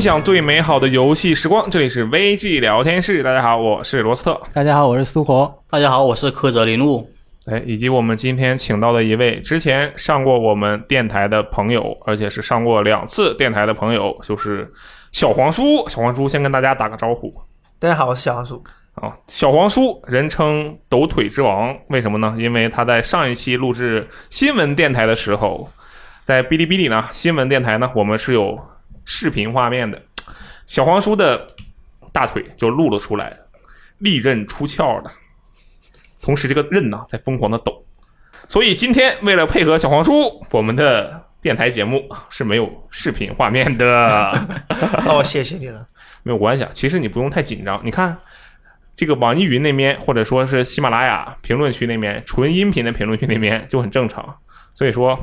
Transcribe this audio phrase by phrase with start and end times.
[0.00, 3.22] 分享最美好的游戏时光，这里是 VG 聊天室。
[3.22, 4.40] 大家好，我是罗斯特。
[4.50, 5.62] 大家好，我是苏活。
[5.68, 7.06] 大家好，我是柯泽林路。
[7.44, 14.72] 哎，以及我们今天请到的一位之前上过我们电台的朋友，而且是上过两次电台的朋友，就是
[15.12, 15.86] 小黄叔。
[15.86, 17.30] 小黄叔先跟大家打个招呼。
[17.78, 18.64] 大家好，我是小黄叔。
[18.94, 22.34] 啊，小黄叔人称抖腿之王，为什么呢？
[22.38, 25.68] 因为他在上一期录制新闻电台的时候，
[26.24, 28.58] 在哔哩哔哩呢，新闻电台呢，我们是有
[29.12, 30.00] 视频画面的，
[30.66, 31.44] 小黄书的
[32.12, 33.36] 大腿就露了出来，
[33.98, 35.10] 利刃出鞘的，
[36.22, 37.84] 同时这个刃呢在疯狂的抖，
[38.48, 44.30] 所以今天为了配合小黄书，我们的电台节目是没有视频画面的。
[45.04, 45.84] 哦，谢谢你了，
[46.22, 48.16] 没有关系啊，其实你不用太紧张，你看。
[48.96, 54.36] 这个网易云那边，或者说是喜马拉雅评论区那边，纯音频的评论区那边就很正常，
[54.74, 55.18] 所以说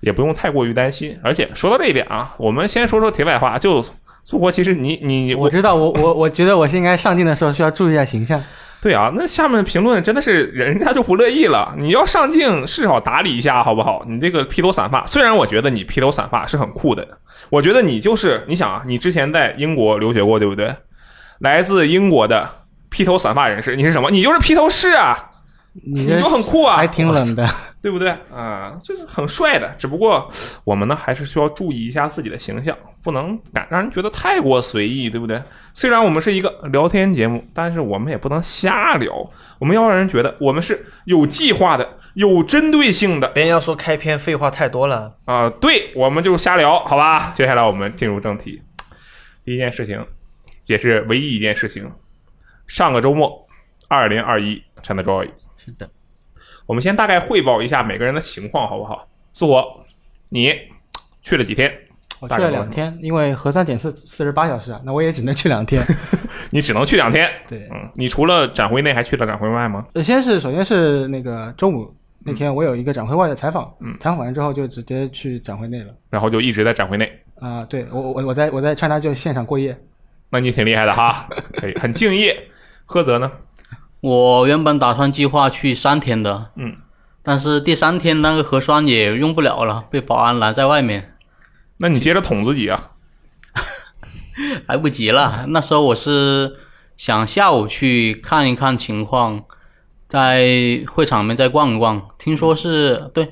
[0.00, 1.18] 也不用太过于担心。
[1.22, 3.84] 而且说到这一点啊，我们先说说题外话，就
[4.24, 8.42] 苏国，其实你你我知道，我我我觉得我是应该上镜的时候需要注意一下形象。
[8.82, 14.04] 对啊，那下面评论真的是人家就不乐意了，你要上镜至少打理一下好不好？
[14.08, 17.06] 你这个披头散发，虽然我觉得你披头散发是很酷的，
[17.50, 20.74] 我觉得你就是你想啊，你之前在英国留学过对不对？
[21.40, 22.60] 来自英国的。
[22.92, 24.10] 披头散发人士，你是什么？
[24.10, 25.29] 你就是披头士啊！
[25.72, 27.48] 你就很酷啊，还挺冷的，
[27.80, 28.76] 对不对啊？
[28.82, 29.72] 就是很帅的。
[29.78, 30.28] 只不过
[30.64, 35.40] 我们呢，还是需要注意一下自己的形象，不能敢让人觉得太过随意，对不对？
[35.72, 43.28] 虽然我们是一个聊天节目，但是我们也不能瞎聊，我们要让人觉得我们是有计划的、有针对性的。
[43.28, 47.32] 别人要说开篇废话太多了啊，对，我们就瞎聊，好吧？
[47.34, 48.60] 接下来我们进入正题，
[49.44, 50.04] 第一件事情，
[50.66, 51.88] 也是唯一一件事情。
[52.66, 53.46] 上个周末，
[53.88, 55.28] 二零二一 ChinaJoy
[55.64, 55.88] 是的，
[56.66, 59.06] 我们先大概汇报一下每个人的情况，好不好？
[59.32, 59.84] 苏活，
[60.30, 60.54] 你
[61.20, 61.72] 去了几天？
[62.20, 65.82] 我去了两天，因为核酸检测四十八小时啊，那我也只能去两天。
[66.50, 67.30] 你只能去两天？
[67.48, 69.86] 对，嗯，你除了展会内还去了展会外吗？
[70.04, 71.94] 先是首先是那个周五
[72.24, 77.10] 那天，我有一个展会外的采访，嗯，采访完之后就直接去展会内了，然后就一直在展会内。
[77.40, 79.74] 啊，对我我我在我在 China 就现场过夜，
[80.28, 81.26] 那你挺厉害的哈，
[81.56, 82.36] 可以很敬业。
[82.84, 83.30] 赫泽呢？
[84.00, 86.76] 我原本打算计划去三天的，嗯，
[87.22, 91.16] 但是第三天那个核酸也用不了了，被保安拦在外面。
[91.78, 92.92] 那你接着捅自己啊！
[94.66, 96.56] 来不及了，那时候我是
[96.96, 99.44] 想下午去看一看情况，
[100.08, 102.08] 在会场里面再逛一逛。
[102.18, 103.30] 听说是对，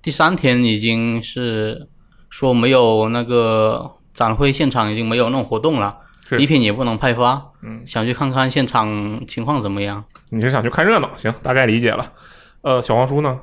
[0.00, 1.88] 第三天已经是
[2.30, 5.98] 说没有那个展会现场已经没有那种活动了。
[6.36, 10.04] 礼品也不能派发，嗯，想去看看现场情况怎么样？
[10.30, 11.10] 你是想去看热闹？
[11.16, 12.12] 行，大概理解了。
[12.60, 13.40] 呃，小黄叔呢？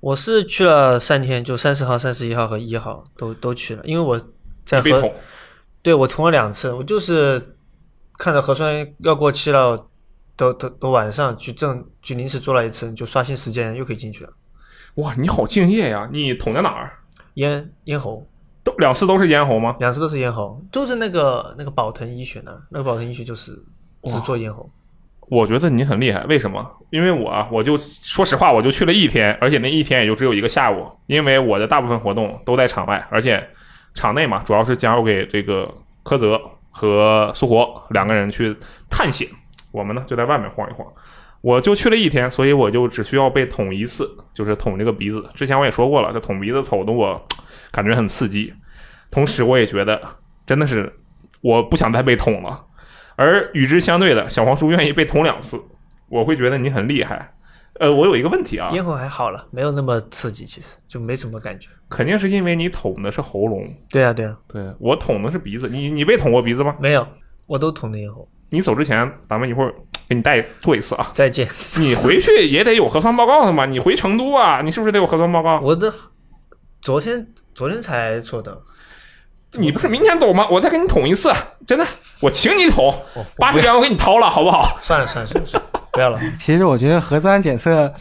[0.00, 4.20] 我是去了三天，就三十号、三十一号和一号都都去了，因为我
[4.64, 5.12] 在和，
[5.82, 7.56] 对我捅了两次，我就是
[8.18, 9.88] 看着核酸要过期了，
[10.36, 14.30] 都都都晚上去正去临时做了一次，就刷新时间又可以进去了。
[14.96, 16.08] 哇，你好敬业呀！
[16.12, 16.92] 你捅在哪儿？
[17.34, 18.26] 咽咽喉。
[18.64, 19.76] 都两次都是咽喉吗？
[19.78, 23.52] 两次都是咽喉，就是那个那个宝腾医学呢，那个宝腾医学就是
[24.04, 24.68] 只做咽喉。
[25.28, 26.66] 我觉得你很厉害，为什么？
[26.90, 33.42] 因为我我就说实话，我就去了一天，而且那一天也就只有一个下午，因为我的大部分活动都在场外，而且
[33.94, 35.66] 场内嘛，主要是交给这个
[36.02, 38.54] 柯泽和苏活两个人去
[38.90, 39.26] 探险，
[39.72, 40.86] 我们呢就在外面晃一晃。
[41.40, 45.22] 我就去了一天，所以我就只需要被捅一次，就是捅这个鼻子。
[45.34, 47.22] 之前我也说过了，这捅鼻子捅的我。
[47.74, 48.54] 感觉很刺激，
[49.10, 50.00] 同时我也觉得
[50.46, 50.92] 真的是
[51.40, 52.66] 我不想再被捅了。
[53.16, 55.60] 而与之相对的，小黄叔愿意被捅两次，
[56.08, 57.34] 我会觉得你很厉害。
[57.80, 61.68] 呃，我有一个问题啊，咽喉还好了，没有那么刺激，其实就没什么感觉。
[61.88, 63.68] 肯定是因为你捅的是喉咙。
[63.90, 65.68] 对啊，对啊，对我捅的是鼻子。
[65.68, 66.76] 你你被捅过鼻子吗？
[66.80, 67.04] 没有，
[67.46, 68.28] 我都捅的咽喉。
[68.50, 69.74] 你走之前，咱们一会儿
[70.08, 71.10] 给你带做一次啊。
[71.14, 71.48] 再见。
[71.76, 73.66] 你回去也得有核酸报告的嘛？
[73.66, 74.60] 你回成都啊？
[74.62, 75.58] 你是不是得有核酸报告？
[75.60, 75.92] 我的
[76.80, 77.26] 昨天。
[77.54, 78.58] 昨天才做的，
[79.52, 80.48] 你不是明天走吗？
[80.50, 81.32] 我再给你捅一次，
[81.64, 81.86] 真的，
[82.20, 82.92] 我请你捅，
[83.36, 84.76] 八十元我给你掏了，好不好？
[84.82, 86.20] 算了算了算了，不要了。
[86.36, 87.92] 其实我觉得核酸检测，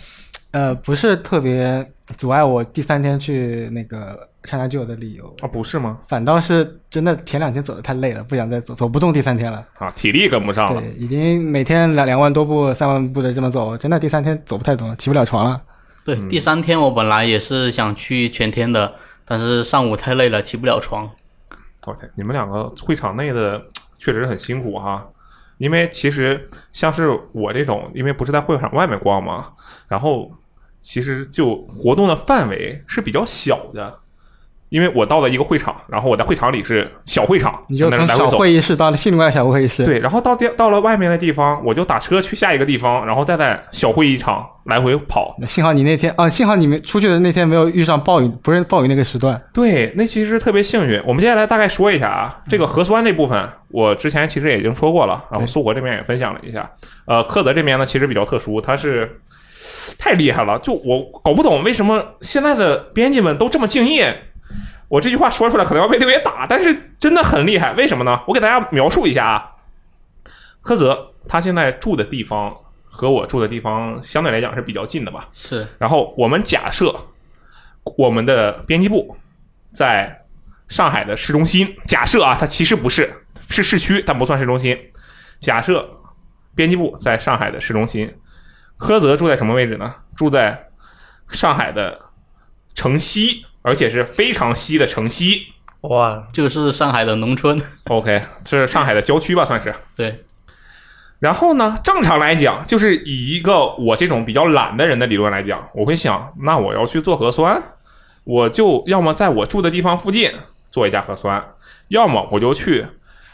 [0.52, 6.00] 呃，不是特别阻碍我第三天去那个参加救的理由啊，不是吗？
[6.08, 10.82] 反倒是真的前两天走的太累了，不想再走，走不动第三天了啊，体力跟不上了。
[10.82, 15.62] 对，已经每天两两万多步、三万步的这么走，真的第三天走不太动了，起不了床了。
[16.04, 18.92] 对，第三天我本来也是想去全天的。
[19.26, 21.10] 但是上午太累了，起不了床。
[21.86, 23.62] OK，你们两个会场内的
[23.98, 25.08] 确实很辛苦哈，
[25.58, 29.54] 因为其实像是我这种，因为不是在会场外面逛嘛，
[29.88, 30.32] 然后
[30.82, 34.00] 其实就活动的范围是比较小的。
[34.74, 38.28] 因为我到了一个会场，然后我在会场里是小会场，你就从小。
[38.28, 45.38] 会议室到了另外小会议室。，对，然后到第到了外面的地方，我就打车去下一个地方，然后再在小会议场来回跑。
[45.48, 49.40] 幸好你那天啊，幸好你们出去的那天没有遇上暴雨，不是暴雨那个时段。
[49.54, 51.00] 对，那其实特别幸运。
[51.06, 56.68] 我们接下来大概说一下啊，这个核酸这部分，我之前其实也已经说过了，然后苏国这边也分享了一下。
[57.06, 59.22] 呃，科泽这边呢，其实比较特殊，它是
[60.00, 64.18] 太厉害了，就我搞不懂为什么现在的编辑们都这么敬业。
[64.94, 67.74] 我这句话说出来可能要被六爷打，但是真的很厉害。
[67.74, 68.22] 为什么呢？
[68.28, 69.52] 我给大家描述一下啊。
[70.62, 75.28] 柯泽他现在住的地方和我住的地方相对来讲是比较近的吧？
[75.34, 76.96] 是然后我们假设
[77.98, 79.18] 我们的编辑部
[79.74, 80.26] 在
[80.68, 83.12] 上海的市中心，假设啊，它其实不是，
[83.50, 84.78] 是市区，但不算市中心。
[85.42, 85.90] 假设
[86.54, 88.14] 编辑部在上海的市中心，
[88.78, 89.96] 柯泽住在什么位置呢？
[90.16, 90.68] 住在
[91.30, 92.00] 上海的
[92.76, 95.48] 城西，而且是非常西的城西。
[95.82, 99.76] 哇，就是上海的农村，OK，是上海的郊区吧，算是。
[99.98, 100.24] 对，
[101.20, 107.62] 然后呢，正常来讲，就是以一个我这种比较懒的人的理论来讲，我会想，那我要去做核酸，
[108.24, 110.32] 我就要么在我住的地方附近
[110.72, 111.44] 做一下核酸，
[111.90, 112.86] 要么我就去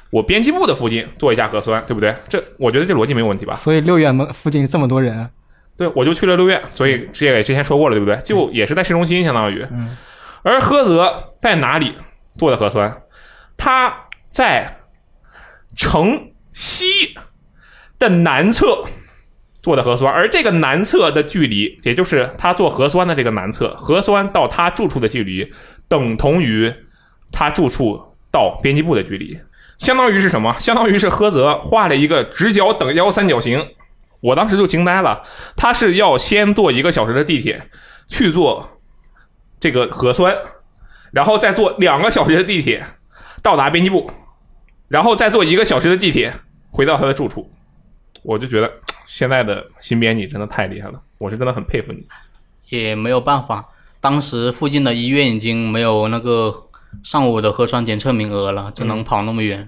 [0.10, 2.16] 我编辑部的附近做一下核酸，对不对？
[2.28, 3.54] 这我觉得这逻辑没有问题吧？
[3.54, 5.30] 所以六院门附近这么多人，
[5.78, 8.18] 对，我就去了六院，所以这也之前说过了，对不对？
[8.24, 9.64] 就也是在市中心，相当于。
[9.72, 9.96] 嗯。
[10.44, 11.96] 而菏泽在哪里
[12.38, 13.02] 做的核酸？
[13.58, 14.80] 他在
[15.76, 16.86] 城西
[17.98, 18.86] 的南侧
[19.62, 25.52] 做的核酸，而这个南侧的距离，也就是他做核酸的这个南侧，核酸到他住处的距离，
[25.88, 26.74] 等同于
[27.32, 29.38] 他住处到编辑部的距离。
[29.78, 30.58] 相当于是什么？
[30.60, 33.66] 相当于是菏泽画了一个直角等腰三角形。
[34.22, 35.24] 我当时就惊呆了，
[35.56, 37.70] 他是要先坐一个小时的地铁
[38.08, 38.79] 去做
[39.60, 40.36] 这个核酸，
[41.12, 42.86] 然后再坐两个小时的地铁
[43.42, 44.10] 到达编辑部，
[44.88, 46.34] 然后再坐一个小时的地铁
[46.72, 47.50] 回到他的住处。
[48.22, 48.72] 我就觉得
[49.06, 52.06] 现在的新编辑真的太厉害了，我是真的很佩服你。
[52.70, 53.68] 也没有办法，
[54.00, 56.54] 当时附近的医院已经没有那个
[57.02, 59.68] 上午的核酸检测名额了，只能跑那么远。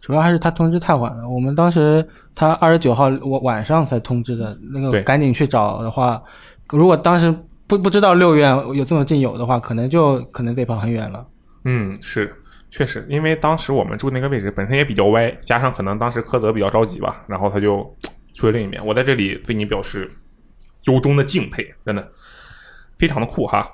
[0.00, 1.28] 主要还是他通知太晚了。
[1.28, 6.22] 我们当时他二十九号晚晚上才通知的，那个赶紧去找的话，
[6.68, 7.34] 如果当时
[7.66, 11.26] 不不知道六院有这么近有的话，可能就可能得跑很远了。
[11.64, 12.34] 嗯，是，
[12.70, 17.96] 确实，因为当时我们住那个位置本身也比较歪，加上可能当时柯泽比较着急吧，然后他就
[18.34, 18.84] 去了另一边。
[18.84, 20.10] 我在这里对你表示
[20.84, 22.12] 由衷的敬佩，真的
[22.98, 23.68] 非常的酷哈。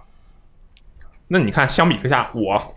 [1.28, 2.74] 那你看，相比之下，我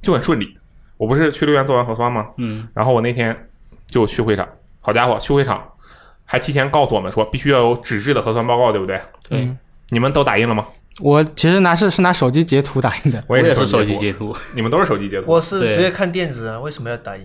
[0.00, 0.56] 就很顺利。
[0.96, 2.28] 我不是去六院做完核酸吗？
[2.36, 3.36] 嗯，然后我那天
[3.86, 4.48] 就去会场，
[4.80, 5.62] 好家伙，去会场
[6.24, 9.00] 还提前告诉我们说必须要有纸质的核酸报告，对不对？
[9.28, 9.58] 对，嗯
[9.90, 10.66] 你们都打印了吗？
[11.02, 14.34] 我其实拿是是拿手机截图打印的，我也也是手机截图。
[14.54, 15.30] 你们都是手机截图。
[15.30, 17.22] 我是直接看电子啊，为什么要打印？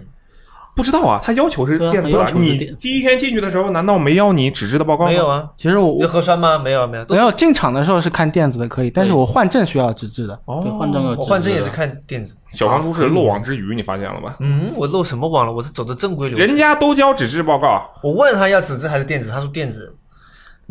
[0.73, 5.11] 不知道啊，他要求是电子你第一天进去的时候，难道没要你纸质的报告吗？
[5.11, 5.27] 没有。
[5.27, 6.57] 啊，其实我有核酸吗？
[6.57, 10.33] 没有没有，都没有进场的时候是看电子的可以，但是我换证需要纸质的。
[10.45, 12.35] 哦对，换证有我换证也是看电子。
[12.51, 14.37] 小红书是漏网之鱼，你发现了吧？
[14.39, 15.53] 嗯，我漏什么网了？
[15.53, 16.47] 我是走的正规流程。
[16.47, 19.94] 人家都交纸质报告，我问他要纸质还是电子，他说电子。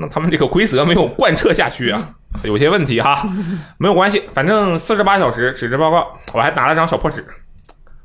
[0.00, 3.22] 那他们这个规则没有贯彻下去啊，有些问题哈。
[3.78, 7.24] 没有关系，反正四十八小时纸质报告，我还拿了张小破纸。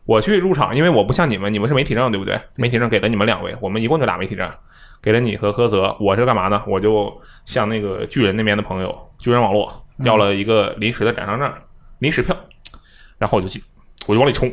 [0.06, 2.40] 我去入场，因为我不像你们，你们是媒体证对不对？
[2.58, 4.48] 媒体证给了你们两位，我们一共就俩媒体证，
[5.02, 5.96] 给了你和菏泽。
[6.00, 6.62] 我是干嘛呢？
[6.68, 7.12] 我就
[7.46, 11.52] 向那个巨人那边的朋友，巨人网络要了一个临时的展商证、
[12.00, 12.38] 临时票，
[13.18, 13.60] 然后我就进，
[14.06, 14.52] 我就往里冲，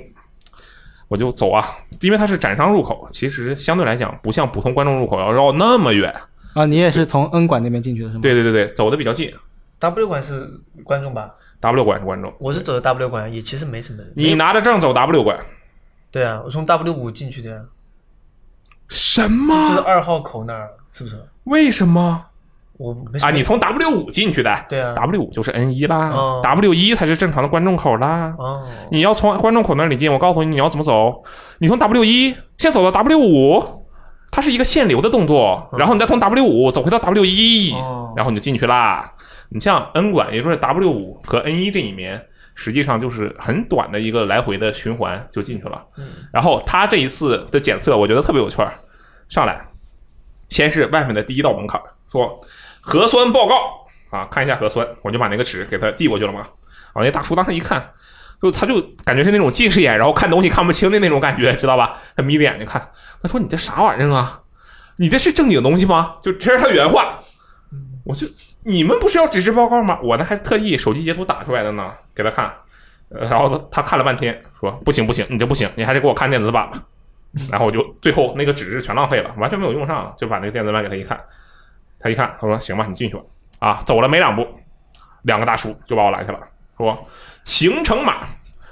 [1.08, 1.62] 我就走啊，
[2.00, 6.14] 因为它是展商入口，其实相对来讲不像普通观众入口要绕那么远。
[6.54, 8.20] 啊，你也是从 N 馆那边进去的是吗？
[8.22, 9.32] 对对对对，走的比较近。
[9.78, 10.48] W 馆是
[10.84, 14.12] 观众吧？W 馆是观众，我是走的 W 馆，也其实没什么人。
[14.14, 15.38] 你拿着证走 W 馆，
[16.10, 17.60] 对啊，我从 W 五进去的呀，
[18.88, 19.86] 什么就是么？
[19.86, 21.16] 二号口那儿，是不是？
[21.44, 22.24] 为什么
[22.76, 23.30] 我没啊？
[23.30, 24.66] 你从 W 五进去的？
[24.68, 28.34] 对啊 W 五就是 N 一啦、哦 w 一才是正常的观众口啦。
[28.38, 31.24] 哦，你要从观众口那里进，我告诉你你要怎么走。
[31.58, 33.81] 你从 W 一先走到 W 五，
[34.32, 39.12] 它是一个限流的动作，然后你再从 W 五走回到 W 一、哦然后你就进去啦。
[39.50, 45.82] 你像 N 管，也就是 W 五和 N 一这一面，实际上就是很短的一个来回的循环就进去了。
[45.98, 48.72] 嗯然后他这一次的检测，我觉得特别有趣儿。
[49.28, 49.64] 上来，
[50.48, 52.40] 先是外面的第一道门槛，说
[52.80, 53.54] 核酸报告
[54.10, 56.40] 啊，看一下核酸，我就把那个纸给他递过去了嘛。
[56.94, 57.90] 啊，那大叔当时一看，
[58.42, 61.98] 就他就感觉是那种近视眼，然后看东西看不清的那种感觉，知道吧？
[62.16, 62.90] 他眯着眼睛看，
[63.22, 64.40] 他说：“你这啥玩意儿啊？
[64.96, 67.20] 你这是正经东西吗？”就这是他原话。
[68.04, 68.26] 我就
[68.64, 69.96] 你们不是要纸质报告吗？
[70.02, 72.52] 我呢还特意手机截图打出来的呢，给他看。
[73.08, 76.72] 然后他看了半天，说不行不行，你这不行，你还得给我看电子版吧。
[77.50, 81.18] 然后我就最后那个纸质全浪费了，完全没有用上，就把那个电子版给他一看，
[82.00, 83.22] 他一看，他说行吧，你进去吧。
[83.60, 84.44] 啊，走了没两步，
[85.22, 86.40] 两个大叔就把我拦下了，
[86.76, 87.06] 说
[87.44, 88.26] 行程码。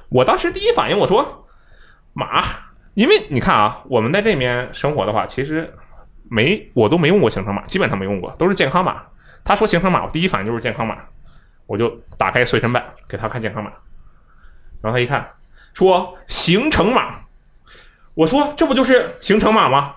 [0.08, 1.46] 我当时第一反应我说
[2.12, 2.42] 码，
[2.94, 5.72] 因为你看啊，我们在这边生活的话，其实
[6.28, 9.02] 没我都没用过行程码，基本上没用过，都是健康码。
[9.44, 10.96] 他说行程码，我第一反应就是健康码，
[11.66, 13.70] 我就打开随身办给他看健康码，
[14.82, 15.28] 然后他一看
[15.74, 17.20] 说行程码。
[18.14, 19.94] 我说这不就是行程码吗？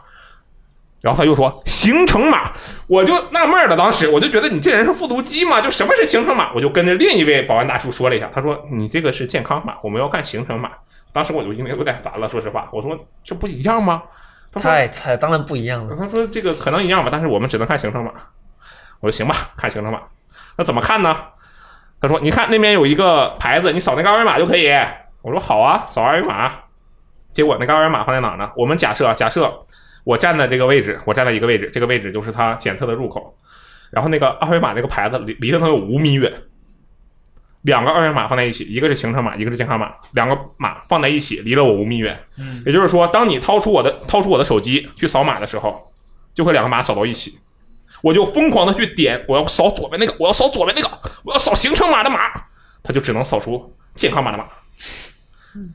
[1.04, 2.50] 然后他又说行程码，
[2.88, 3.76] 我就纳闷了。
[3.76, 5.60] 当时我就觉得你这人是复读机吗？
[5.60, 6.50] 就什么是行程码？
[6.56, 10.70] 我就跟着另一位保安大叔说了一下，他说你这个是健康码，我们要看行程码。
[11.12, 14.02] 当时我就因为有点烦了，说实话，我说这不一样吗？
[14.50, 15.94] 他说太菜，当然不一样了。
[15.98, 18.14] 他说这个可能一样吧，但是我们只能看行程码。
[19.02, 20.00] 我说行吧，看行程码。
[20.58, 21.14] 那怎么看呢？
[22.00, 24.72] 他说你看那边有一个牌子，你扫那个二维码就可以。
[25.22, 26.50] 我说好啊，扫二维码。
[27.34, 28.50] 结果那个二维码放在哪呢？
[28.56, 29.52] 我们假设，假设
[30.04, 33.38] 我站在这个位置，我站在一个位置，这个位置就是他检测的入口。
[33.90, 36.34] 然后那个二维码那个牌子离离得能有五米远。
[37.62, 42.22] 两个二维码放在一起，一个是行程码，一个是健康码，两个码放在一起，离了我五米远。
[42.38, 45.94] 嗯，也就是说，当你掏出我的掏出我的手机去扫码的时候，
[46.34, 47.40] 就会两个码扫到一起。
[48.02, 52.20] 我就疯狂的去点，我要扫左边那个，我要扫左边那个，我要扫行程码的码，
[52.84, 54.46] 他就只能扫出健康码的码。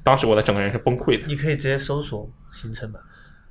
[0.04, 1.26] 当时我的整个人是崩溃的。
[1.26, 2.98] 你可以直接搜索行程码。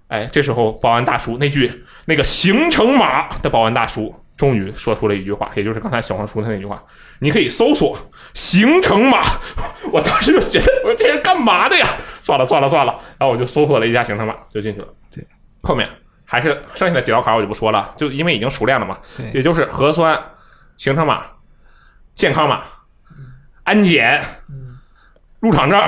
[0.07, 6.81] 哎，这时候保安大叔那句那个行程码的保安大叔终于说出了一句话，也就是刚才小黄说的那句话
[7.19, 7.97] ：“你可以搜索
[8.33, 9.23] 行程码。
[9.91, 11.87] ”我当时就觉得，我说这人干嘛的呀？
[12.21, 14.87] 算了算了算了，然后我就搜索了一下行程码，就进去了。
[15.11, 15.25] 对，
[15.63, 15.87] 后面
[16.23, 18.97] 还是剩下的几道坎我就不说了，就因为已经熟练了嘛。
[19.17, 20.17] 对，也就是核酸、
[20.77, 21.23] 行程码、
[22.15, 22.61] 健康码、
[23.63, 24.23] 安检、
[25.39, 25.81] 入场证。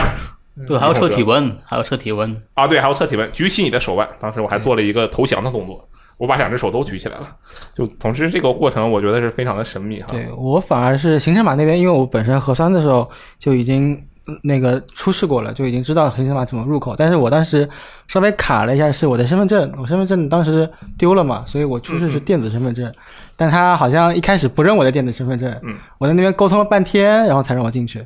[0.68, 2.68] 对，还要测体温，还要测体温啊！
[2.68, 3.32] 对，还要测体温。
[3.32, 5.88] 举起你的手腕，当时我还做了一个投降的动作，
[6.18, 7.36] 我把两只手都举起来了。
[7.74, 10.08] 就总之这个过程，我觉得是非常的神秘哈。
[10.10, 14.02] 对我反而是行程码那边，因为我本身核酸的时候就已经
[14.44, 16.94] 那个出示过了，就已经知道行程码怎么入口。
[16.96, 17.68] 但是我当时
[18.08, 22.94] 稍微卡了一下，是我的身份证，我身份证当时丢了嘛，所以我出示是电子身份证，
[23.36, 28.06] 但他好像一开始不认我的电子身份证，嗯，我在那边沟通了半天，然后才让我进去。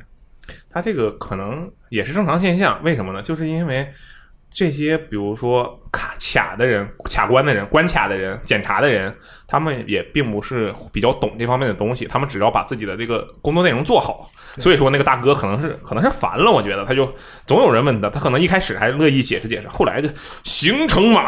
[0.74, 3.22] 它这个可能也是正常现象，为什么呢？
[3.22, 3.88] 就是因为
[4.54, 9.12] 这些，比如说卡卡的人、卡关的人、关卡的人、检查的人，
[9.48, 14.30] 他们也并不是比较懂这方面的东西，他们只要把自己的这个工作内容做好。
[14.58, 17.12] 所以说，那个大哥可能是可能是烦了，我觉得他就
[17.44, 20.08] 总有人问他，他可能一开始还乐意解释解释，后来就
[20.44, 21.24] 行程码，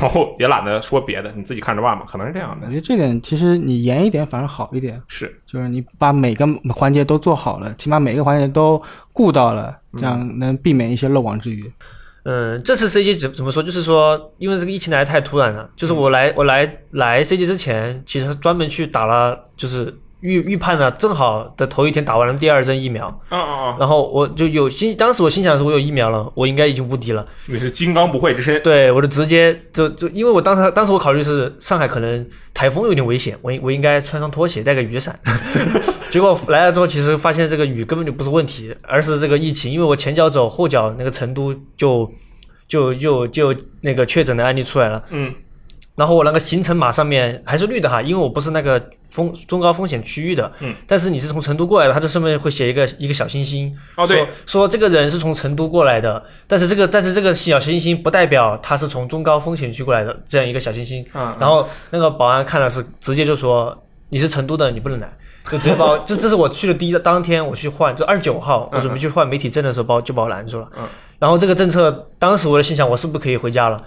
[0.00, 2.66] 然后也懒得说别的，你自己看着办吧，可能是这样的。
[2.66, 11.62] 我觉得这点其实你严一点反而好一点，是，就是你把每个环节都做好了，起码每个环节都顾到了，这样能避免一些漏网之鱼。
[11.64, 11.72] 嗯，
[12.64, 13.62] 这次 CG 怎怎么说？
[13.62, 19.94] 就是说，因为这个疫情来太突然了，就是我来我来来 CG 之前，其实专门去打了，就是。
[20.24, 27.22] 预预判了，正好的头一天打完了第二针疫苗，嗯嗯嗯，然后我就有心，当时我心想是，我有疫苗了，我应该已经无敌了。
[27.44, 35.20] 你是金刚不坏之身，对，我就直接就就，因为我当时当时我考虑是上海可能台风有点危险，我我应该穿双拖鞋带个雨伞。
[36.14, 42.08] 结果来了之后，其实发现这个雨根本就不是问题，而是这个疫情，因为我前脚走后脚那个成都就
[42.68, 45.34] 就就就那个确诊的案例出来了，嗯。
[45.96, 50.52] 然后我那个行程码上面还是绿的哈，因为我不是那个风中高风险区域的。
[50.60, 50.72] 嗯。
[50.86, 53.76] 但是你是从成都过来的，它这上面会写一个一个小星星。
[53.96, 54.24] 哦，对。
[54.46, 61.04] 说这个人是从成都过来的，但是这个但是这个小星星不代表他是从中高风险区过来的这样一个小星星。
[61.12, 61.36] 嗯。
[61.40, 63.76] 然后那个保安看了是直接就说
[64.10, 65.12] 你是成都的，你不能来，
[65.50, 70.68] 就直接把我 这这是我去的第一当天我去换，就二十九号我准备去换媒体证的时候，把我就把我拦住了。
[70.76, 70.84] 嗯。
[71.18, 73.80] 然后这个政策当时我就心想，我是不是可以回家了？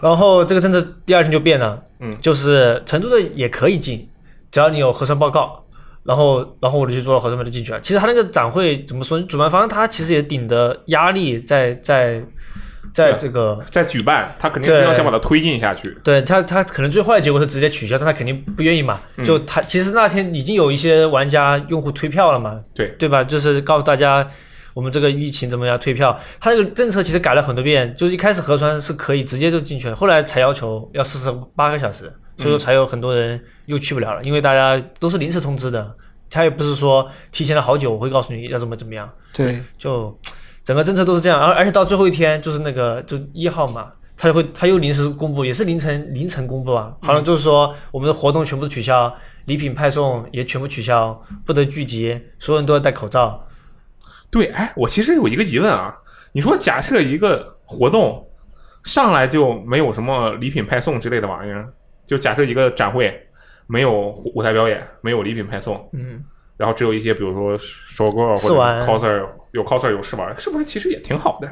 [0.00, 4.08] 然后这个政策第二天就变了，嗯，就是成都的也可以进，
[4.50, 5.60] 只要你有核酸报告。
[6.04, 7.80] 然后，然后我就去做了核酸，就进去了。
[7.80, 9.18] 其实他那个展会怎么说？
[9.22, 12.22] 主办方他其实也顶着压力在在
[12.94, 15.94] 在这个在举办，他肯定是要先把它推进下去。
[16.02, 19.00] 对他，他可能最坏的结果是直接取消，但他肯定不愿意嘛。
[19.22, 23.22] 就他其实那天已经有一些玩家用户退票了嘛，对对吧？
[23.22, 24.26] 就是告诉大家。
[24.74, 25.78] 我们这个疫情怎么样？
[25.78, 35.94] 退票，他这个政策其实改了很多遍，就是一开始核酸是可以直接就进去了，后来才要求要四十八个小时，所以说才有很多人又去不了了，因为大家都是临时通知的，
[36.28, 39.08] 他也不是说提前了好久我会告诉你要怎么怎么样。
[39.32, 40.18] 对，就
[40.64, 53.46] 整个政策都是这样，而而且到最后一天就是那个就一号嘛，他就会他又临时公布，也是凌晨凌晨公布啊，好像就是说我们的活动全部取消，礼品派送也全部取消，不得聚集，所有人都要戴口罩。
[54.30, 55.94] 对，哎，我其实有一个疑问啊，
[56.32, 58.26] 你说假设一个活动
[58.84, 61.68] 上来就没有什么礼品派送之类的玩意儿，
[62.06, 63.14] 就假设一个展会
[63.66, 66.24] 没有舞台表演，没有礼品派送，嗯，
[66.56, 71.50] 然后只有一些比如说收购或者 coser 有 coser 有试玩，是不是其实也挺好的？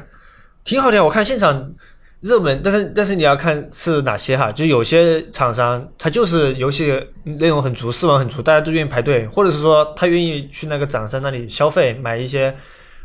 [0.63, 1.73] 挺好的，我看现场。
[2.21, 12.55] 热门，但是但是你要看是哪些哈，就有些厂商他就是游戏内容很足，试玩很足，大家都愿意排队，或者是说他愿意去那个展商那里消费，买一些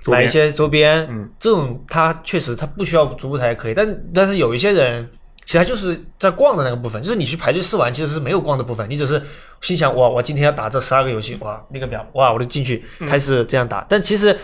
[0.06, 5.10] 买一些周边，嗯，这种他确实他不需要主舞台可以，但但是有一些人
[5.48, 9.20] 其实他就是在逛的那个部分，就是你去排队试玩其实是没有逛的部分，你只是
[9.62, 14.38] 心想哇我今天要打这十二个游戏哇那个表哇我就进去开始这样打，但其实。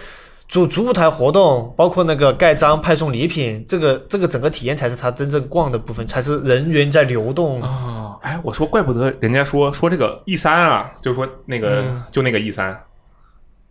[0.47, 8.19] 主主舞台活动，包括那个盖章、派送礼品，这个这个整个体验才是他真正逛的部分，才是人员在流动啊！
[8.21, 12.79] 哎，我说怪不得人家说说这个 E 三啊，就是说那个就那个 E 三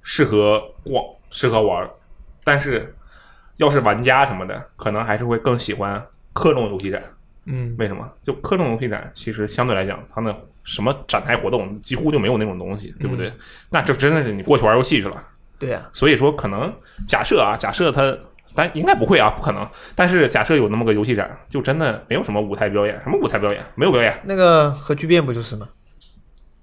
[0.02, 1.88] 适合逛、适合玩，
[2.44, 2.94] 但是
[3.58, 7.02] 要是玩家什么的，可能还是会更喜欢克隆游戏展。
[7.46, 8.10] 嗯，为什么？
[8.22, 10.34] 就科隆游戏展其实相对来讲，它那
[10.64, 13.32] 什么展台活动几乎就没有那种东西，对不对？
[13.70, 15.24] 那就真的是你过去玩游戏去了。
[15.60, 16.74] 对呀，所以说可能
[17.08, 18.18] 假设啊，假设它，
[18.56, 19.68] 但应该不会啊，不可能。
[19.96, 24.18] 但是假设有那么个游戏展，就真的没有什么舞台表演，什么舞台表演没有表演。
[24.24, 25.68] 那个核聚变不就是吗？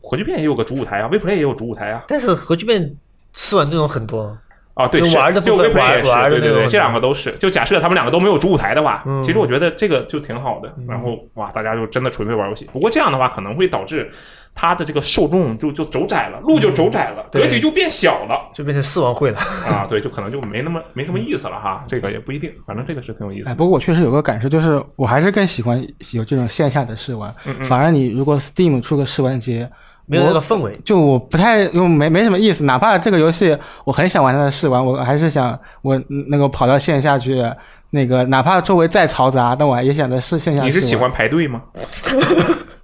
[0.03, 2.05] 核聚变也有个主舞台啊，微 play 也有主舞台啊。
[2.09, 2.97] 但是核聚变
[3.35, 4.37] 试玩内容很多
[4.75, 7.33] 啊，对，玩的就微 play 也是，对对对，这两个都是。
[7.33, 10.73] 就假设他们两个都没有主舞台的话，其实我觉得这个就挺好的。
[10.89, 12.69] 然后哇，大家就真的纯粹玩游戏。
[12.73, 14.11] 不过这样的话可能会导致。
[14.53, 19.87] 它的这个受众就就走窄了，路就走窄了，格局就变小了，就变成试玩会了啊！
[19.89, 21.85] 对，就可能就没那么没什么意思了哈。
[21.87, 23.49] 这个也不一定，反正这个是挺有意思。
[23.49, 25.81] 哎，不过我确实有个感受，就是我还是更喜欢
[26.13, 27.33] 有这种线下的试玩。
[27.63, 29.71] 反而你如果 Steam 出个试玩节，
[30.11, 32.65] 没有那个氛围，就我不太又没没什么意思。
[32.65, 37.41] 哪怕这个游戏我很想玩它的试玩，我还是想我那个跑到线下去，
[37.91, 40.63] 那个哪怕周围再嘈杂，但我也想在试线下。
[40.65, 41.63] 你是喜欢排队吗？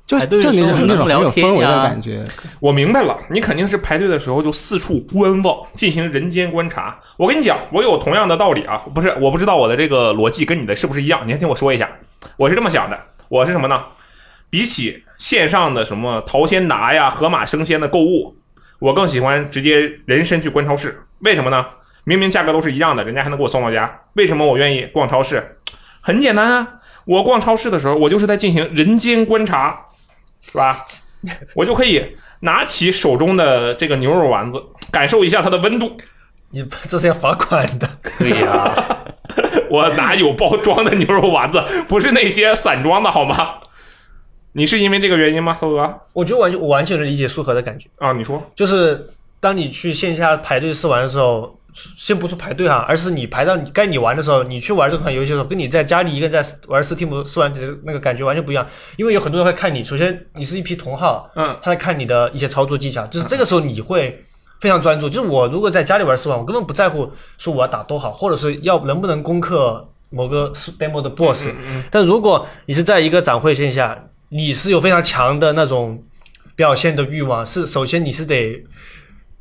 [0.06, 2.22] 就就那种那种很有氛围的感觉，
[2.60, 6.96] 我明白了，你肯定是排队的时候就四处观望，进行人间观察。
[7.16, 11.18] 我跟你讲，我有同样的道理啊，不是，我不知道我的这个逻辑跟你的是不是一样。
[11.24, 11.90] 你先听我说一下，
[12.36, 12.96] 我是这么想的，
[13.28, 13.80] 我是什么呢？
[14.50, 18.36] 比起线上的什么淘鲜达呀、盒马生鲜的购物，
[18.78, 21.02] 我更喜欢直接人身去逛超市。
[21.20, 21.64] 为什么呢？
[22.04, 25.58] 明明价格都是一样的，人家还能给我送到家，为什么我愿意逛超市？
[26.00, 26.68] 很简单啊，
[27.04, 29.82] 我逛超市的时候，我就是在进行人间观察。
[30.42, 30.76] 是吧？
[31.54, 35.96] 我就可以拿起手中的这个牛肉丸子，感受一下它的温度。
[36.50, 37.88] 你这是要罚款的。
[38.20, 38.72] 对呀，
[39.68, 41.60] 我哪有包装的牛肉丸子？
[41.88, 43.54] 不是那些散装的好吗？
[44.56, 45.94] 你是因为这个原因吗，苏哥？
[46.12, 48.12] 我觉得完全我完全能理解苏荷的感觉啊。
[48.12, 51.54] 你说，就是当你去线下排队试玩的时候。
[51.94, 58.66] 先不说排队哈，而是你排到你该你玩的时候，你去玩这款游戏的时候，跟你在家里一个人在玩 Steam 试玩的那个感觉完全不一样。
[58.96, 64.24] 因为有很多人会看你，首先你是一批同号，嗯，他在看你的一些操作技巧，就是这个时候你会
[64.58, 65.06] 非常专注。
[65.06, 71.46] 就是我如果在家里玩试玩，我根本不在乎说我要打多好，或者是要能不能攻克某个 demo 的 boss。
[71.90, 76.02] 但如果你是在一个展会线下，你是有非常强的那种
[76.54, 78.64] 表现的欲望，是首先你是得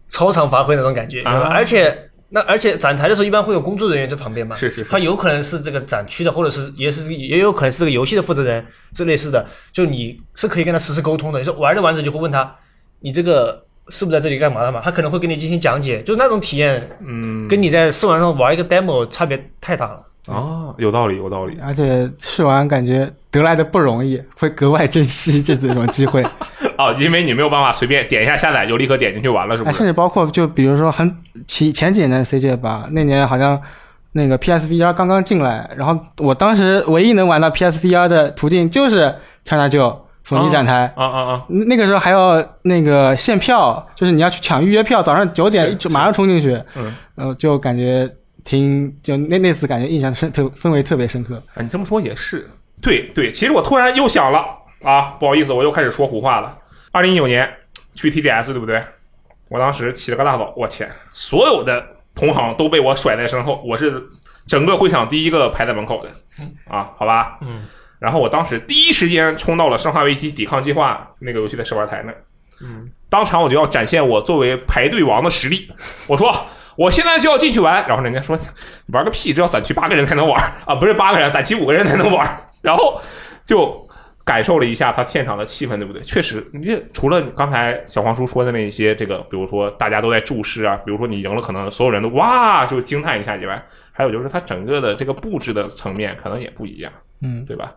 [0.07, 2.09] 超常发挥那种感觉，而且。
[2.29, 4.55] 那而且展台的时候一般会有工作人员在旁边嘛？
[4.55, 11.37] 是是，他有可能是这个展区的，或者是也是也有可能是这个游戏的负责人，这类似的，就你是可以跟他实时沟通的。
[11.37, 12.53] 你说玩着玩着就会问他，
[12.99, 14.81] 你这个是不是在这里干嘛的嘛？
[14.81, 20.03] 他可能会给你进行讲解，就那种体验，嗯，跟你在试玩上玩一个 demo 差别太大了。
[20.27, 21.57] 哦，有道理，有道理。
[21.61, 26.23] 而且试完感觉得来的不容易，会格外珍惜这次这种机会。
[26.77, 29.77] 哦，因为你没有办法随便点一下下载就立刻点进去玩了，是不是？
[29.77, 31.15] 甚至包括就比如说很
[31.47, 33.61] 前前几年的 CJ 吧，那年好像
[34.13, 40.91] 那个 PSVR 刚刚进来，然后我当时唯一能玩到 PSVR 的途径就是叉叉九索尼展台。
[40.95, 41.45] 啊啊啊！
[41.49, 46.59] 那个时候还要那个限票，就是你要去抢预约票，早上九点就马上冲进去。
[46.75, 48.09] 嗯，然后就感觉。
[48.45, 51.41] 听，就那那次感觉印象深，特氛围特别深刻。
[51.55, 52.47] 啊，你这么说也是，
[52.79, 53.31] 对对。
[53.31, 54.45] 其实我突然又想了
[54.83, 56.55] 啊，不好意思，我又开始说胡话了。
[56.91, 57.51] 二零一九年
[57.95, 58.79] 去 TGS 对不对？
[59.49, 64.01] 我当时起了个大早，我天，所有的同行都被我甩在身后，我是
[64.45, 66.11] 整个会场第一个排在门口的
[66.69, 67.39] 啊，好吧。
[67.41, 67.65] 嗯。
[67.97, 72.13] 然后我当时第一时间冲到了《生化危机：抵抗计划》那个游戏的试玩台那
[72.61, 72.91] 嗯。
[73.09, 75.67] 当场我就要展现我作为排队王的实力，
[76.05, 76.31] 我说。
[76.75, 78.37] 我现在就要进去玩，然后人家说
[78.87, 82.25] 玩个屁，这要攒齐八个人才能玩啊，不是八个人，攒齐五个人才能玩。
[82.61, 82.99] 然后
[83.45, 83.87] 就
[84.23, 86.01] 感受了一下他现场的气氛，对不对？
[86.01, 97.71] 确实，你这除了刚才小黄叔说的那些，这个比如说大家都在注视啊，比如说你赢了，可能所有人都哇就惊叹一下以外，还有就是他整个的这个布置的层面可能也不一样，嗯，对吧？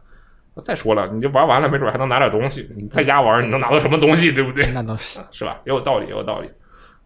[0.65, 2.69] 再说了，你就玩完了，没准还能拿点东西。
[2.77, 4.67] 你在家玩，你能拿到什么东西，对不对？
[4.73, 5.57] 那倒是，是吧？
[5.65, 6.51] 也有道理，也有道理。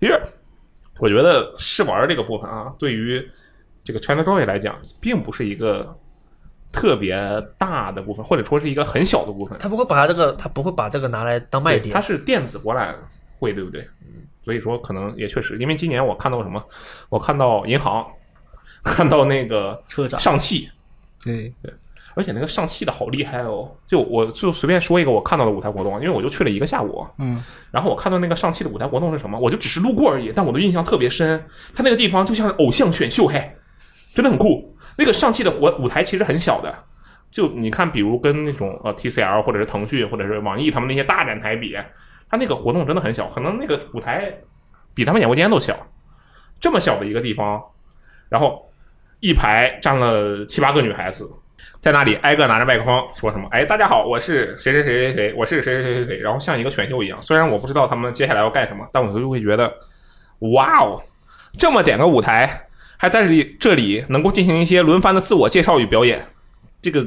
[0.01, 0.19] 其实，
[1.03, 3.29] 我觉得试玩这个部分啊，对于
[3.83, 5.99] 这个 ChinaJoy 来讲，并不是一个。
[6.75, 7.15] 特别
[7.59, 11.95] 大的部分，或者说是一个很小的部分，他不会把它这个，他不会把这个拿来当卖点。
[11.95, 12.97] 它是电子博览
[13.39, 13.83] 会，对不对？
[14.07, 16.65] 嗯，所以说可能也确实，因为今年我看到什么，
[17.11, 18.11] 我看到银行，
[18.83, 20.67] 看到那个车展上汽，
[21.23, 21.71] 对对，
[22.15, 23.71] 而且那个上汽的好厉害哦！
[23.87, 31.43] 就我就随便说一个我看到的舞台活动，因为我就去了一个下午，嗯，然后我看到那个上汽的舞台活动是什么，我就只是路过而已，但我的印象特别深，
[31.75, 33.57] 他那个地方就像偶像选秀，嘿，
[34.15, 34.77] 真的很酷。
[34.99, 36.75] 那个上汽的活舞台其实很小的，
[37.31, 41.75] 就你看，比如跟那种呃 TCL 或者是腾讯或者是网易他们那些大展台比，
[42.29, 44.33] 他那个活动真的很小，可能那个舞台
[44.95, 45.75] 比他们演播间都小。
[46.61, 47.61] 这么小的一个地方，
[48.29, 48.71] 然后
[49.21, 51.29] 一排站了七八个女孩子，
[51.83, 57.21] 在那里挨个拿着麦克风说什么：“哎，大家好，我是谁谁谁谁谁，我是谁谁谁谁谁。”然后像一个选秀一样。
[57.21, 59.69] 虽然我不知道他们接下来要干什么，但我就会觉得，
[60.53, 61.03] 哇哦，
[61.59, 62.69] 这么点个舞台。
[62.97, 66.25] 还在这里，这里能够进行一些轮番的自我介绍与表演，
[66.81, 67.05] 这个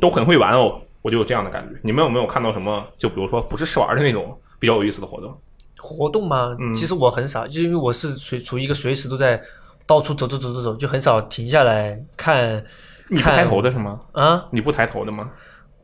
[0.00, 1.78] 都很会玩哦，我就有这样的感觉。
[1.84, 2.84] 你们有没有看到什么？
[2.98, 5.32] 就比如说不是试玩的那种比较有意思的活动？
[5.78, 6.56] 活动吗？
[6.58, 9.40] 嗯，其实我很少，就因为我是随处于一个随时都在
[9.86, 12.64] 到处走走走走走，就很少停下来看。
[13.08, 14.00] 你不抬头的是吗？
[14.12, 15.30] 啊，你不抬头的吗？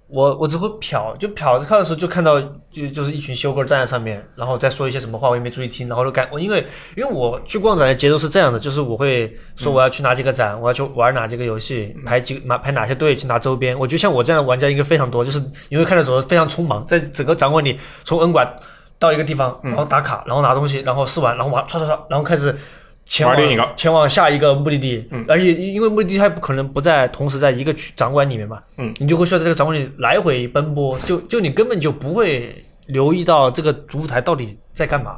[0.07, 2.39] 我我只会瞟，就瞟着看的时候，就看到
[2.71, 13.77] 就就是一群修哥站在上面，然后再说一些什么话，我也没注意听，然后就感我因为因为我去逛展的节奏是这样的，就是我会说我要去哪几个展，我要去玩哪几个游戏，排几拿排哪些队去拿周边。
[13.77, 18.47] 我觉得像我这样的玩家应该非常多，就是因为看的时候非常匆忙，在整个展馆里从 N 馆
[18.99, 22.55] 到一个地方，然后打卡，然后拿东西，然后试玩，然后玩刷刷刷，然后开始。
[23.07, 35.17] 前往前往下一个目的地，嗯，而且因为目的地它不可能不在同时在一个区展馆里面嘛，嗯，你就会需要在这个展馆里来回奔波， 就就你根本就不会留意到这个主舞台到底在干嘛。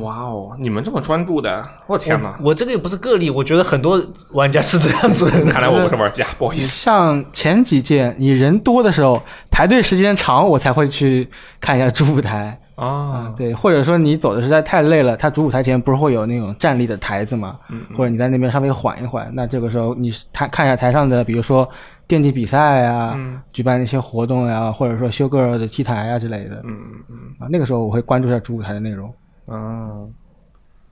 [0.00, 2.36] 哇哦，你们这么专注的，我天哪！
[2.42, 5.30] 我这个也不是个例，我觉得很多玩家是这样子。
[5.48, 6.66] 看来我不是玩家， 不好意思。
[6.66, 11.28] 像前几届你人多的时候，排队时间长，我才会去
[11.60, 12.58] 看一下主舞台。
[12.76, 17.58] 啊，对，或者说你走的实在太累了，它主舞台前不是会有那种站立的台子嘛？
[17.70, 21.66] 嗯，或者你在那边稍微缓一缓，那这个时候你看看一下台上的，比如说
[22.06, 23.18] 电竞比赛啊，
[23.50, 29.10] 举办一些活动呀，或者说修个的 T 台啊之类的，嗯嗯嗯，啊，那个时候我会关注一下主舞台的内容。
[29.46, 30.12] 嗯，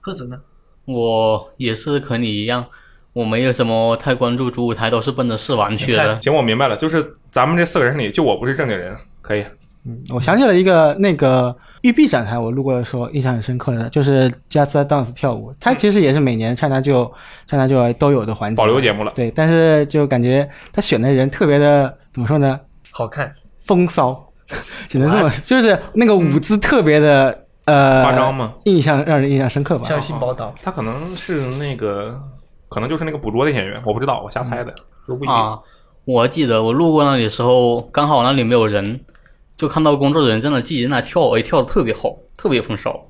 [0.01, 0.37] 贺子呢？
[0.85, 2.65] 我也是和你一样，
[3.13, 6.19] 我没有什么太关注主舞台，都是奔着试玩去的。
[6.19, 9.45] 行，我明白了，就是咱们这四个人里，就我不是正经人，可以。
[9.87, 11.55] 嗯，我想起了一个那个。
[11.85, 17.11] 育碧展台，我路过的时候印象很深刻的，就是 Just Dance 跳舞，它其实也是每年 China 就
[17.47, 19.11] China 就都有的环节，保留节目了。
[19.13, 22.59] 对，但是就感觉他选的人特别的，怎么说呢？
[22.89, 23.31] 好看，
[23.65, 24.19] 风骚，
[24.89, 28.53] 只能这么，就是那个舞姿特别的呃夸张吗？
[28.63, 29.85] 印象让人印象深刻吧？
[29.85, 32.19] 相信报道，他可能是那个，
[32.67, 34.73] 可能就是那个捕捉的演员，我不知道，我瞎猜的，
[35.07, 35.35] 都不一定。
[35.35, 35.59] 啊，
[36.05, 38.99] 我记得我路过那里的时候，刚好那里没有人。
[39.55, 43.03] 就看到工作人员在那自己在那跳，哎，跳的特别好，特别风骚。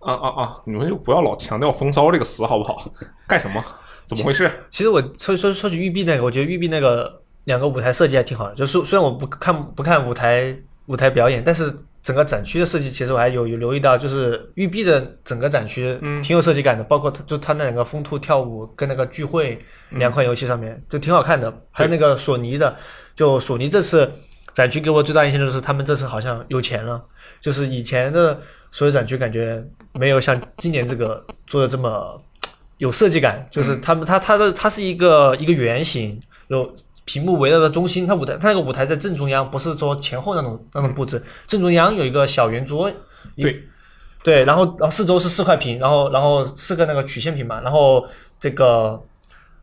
[0.00, 0.56] 啊啊啊！
[0.64, 2.90] 你们就不要老强调“风骚”这个词好不好？
[3.28, 3.64] 干什么？
[4.04, 4.50] 怎么回事？
[4.68, 8.54] 其实我说说说起育碧那个，我觉得育碧那个两个舞台设计还挺好的。
[8.56, 10.52] 就是虽然我不看不看舞台
[10.86, 16.82] 舞台表演，但是整个展区的设计，其实我还有有留意到，就是育碧的整个展区挺有设计感的。
[16.82, 21.62] 包括它就它那两个风兔跳舞跟那个聚会两款游戏上面就挺好看的。
[21.70, 22.74] 还有那个索尼的，
[23.14, 24.10] 就索尼这次。
[24.52, 27.02] 展区给我最大印象就是他们这次好像有钱了，
[27.40, 28.38] 就是以前的
[28.70, 32.20] 所有展区感觉没有像今年这个做的这么
[32.76, 33.46] 有设计感。
[33.50, 36.70] 就是他们，他他的它是一个一个圆形，有
[37.04, 42.90] 屏幕围绕的中心，它舞台它那个舞台在正中央，不是说前后那种那种布置，正中央有一个小圆桌。
[43.36, 43.64] 对
[44.22, 48.06] 对，然后然后四周是四块屏，然后然后四个那个曲线屏嘛，然后
[48.38, 49.02] 这个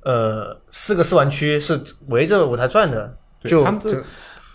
[0.01, 4.03] 呃四个试玩区是围着舞台转的，就就。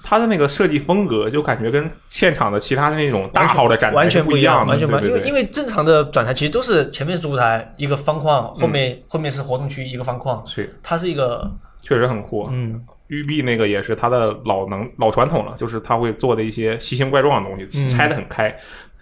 [0.07, 5.05] 它的那个设计风格就感觉跟现场的其他的那种大号的展台完全不一样，完全不一样。
[5.09, 10.47] 因为因为正常的展台其实都是前面是主舞台一个方框，后面后面是活动区一个方框。
[10.47, 12.47] 是，它是一个确实很酷。
[12.53, 18.55] 嗯，育碧那个也是它的老能老传统了，就是它会做的一些奇形怪状的东西，拆的很开。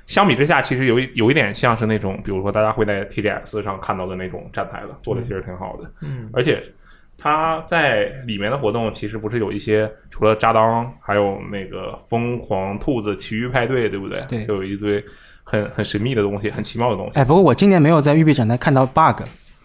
[0.06, 5.90] 相比之下，其实有有一点像是那种，比如说大家会在 TGS 上看到的那种站台了，做的其实挺好的。
[6.02, 6.62] 嗯，而且。
[7.22, 14.20] 他在里面的活动其实不是有一些，除了扎当，还有那个疯狂兔子奇遇派对，对不对？
[14.28, 15.02] 对就有一堆
[15.44, 17.18] 很很神秘的东西，很奇妙的东西。
[17.20, 19.22] 哎，不过我今年没有在育碧展台看到 bug，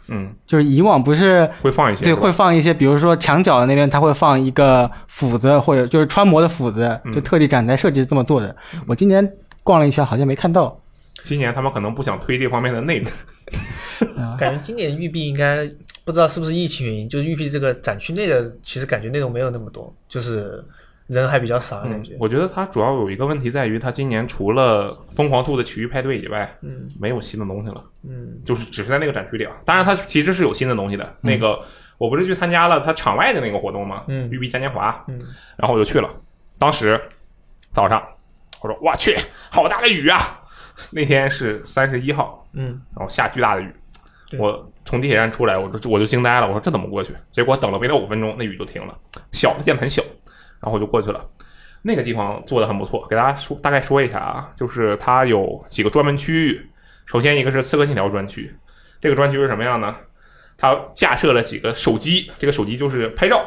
[0.08, 8.56] 嗯，就是以往不是会放一些，对，会放一些，比如说墙角的那边他会放一个斧子，或者就是穿模的斧子，嗯就特地展台设计这么做的。
[8.86, 9.28] 我今年
[9.64, 10.80] 逛了一圈，好像没看到。
[11.24, 13.12] 今年他们可能不想推这方面的内容。
[14.18, 15.70] 啊感觉今年育碧应该
[16.06, 20.64] 不知道是不是疫情原因，就是育碧这个展区内的其实感觉内容没有那么多，就是
[21.08, 22.16] 人还比较少，感嗯觉，。
[22.20, 27.84] 我觉得它主要有一个问题在于，它今年除了疯狂兔的奇遇派对以外，嗯没有新的东西了。
[28.04, 29.54] 嗯就是只是在那个展区里啊。
[29.66, 31.16] 当然，它其实是有新的东西的。
[31.22, 31.60] 那个
[31.98, 34.04] 我不是去参加了它场外的那个活动吗？
[34.08, 35.20] 嗯育碧嘉年华，嗯
[35.58, 36.10] 然后我就去了。
[36.60, 37.00] 当时
[37.74, 38.02] 早上
[38.62, 39.16] 我说：“我去，
[39.52, 40.42] 好大的雨啊！”
[40.92, 43.74] 那天是三十一号，嗯然后下巨大的雨。
[44.38, 47.14] 我从地铁站出来，我就我就惊呆了，我说这怎么过去？
[47.32, 48.94] 结果等了没到五分钟，那雨就停了，
[49.32, 50.02] 小的键盘小，
[50.60, 51.26] 然后我就过去了。
[51.82, 56.70] 那个地方做的很不错，给大家说大概说一下啊，就是它有几个专门区域。
[57.06, 58.54] 首先一个是《刺客信条》专区，
[59.00, 59.96] 这个专区是什么样呢？
[60.58, 63.42] 它架设了几个手机，这个手机就是拍照，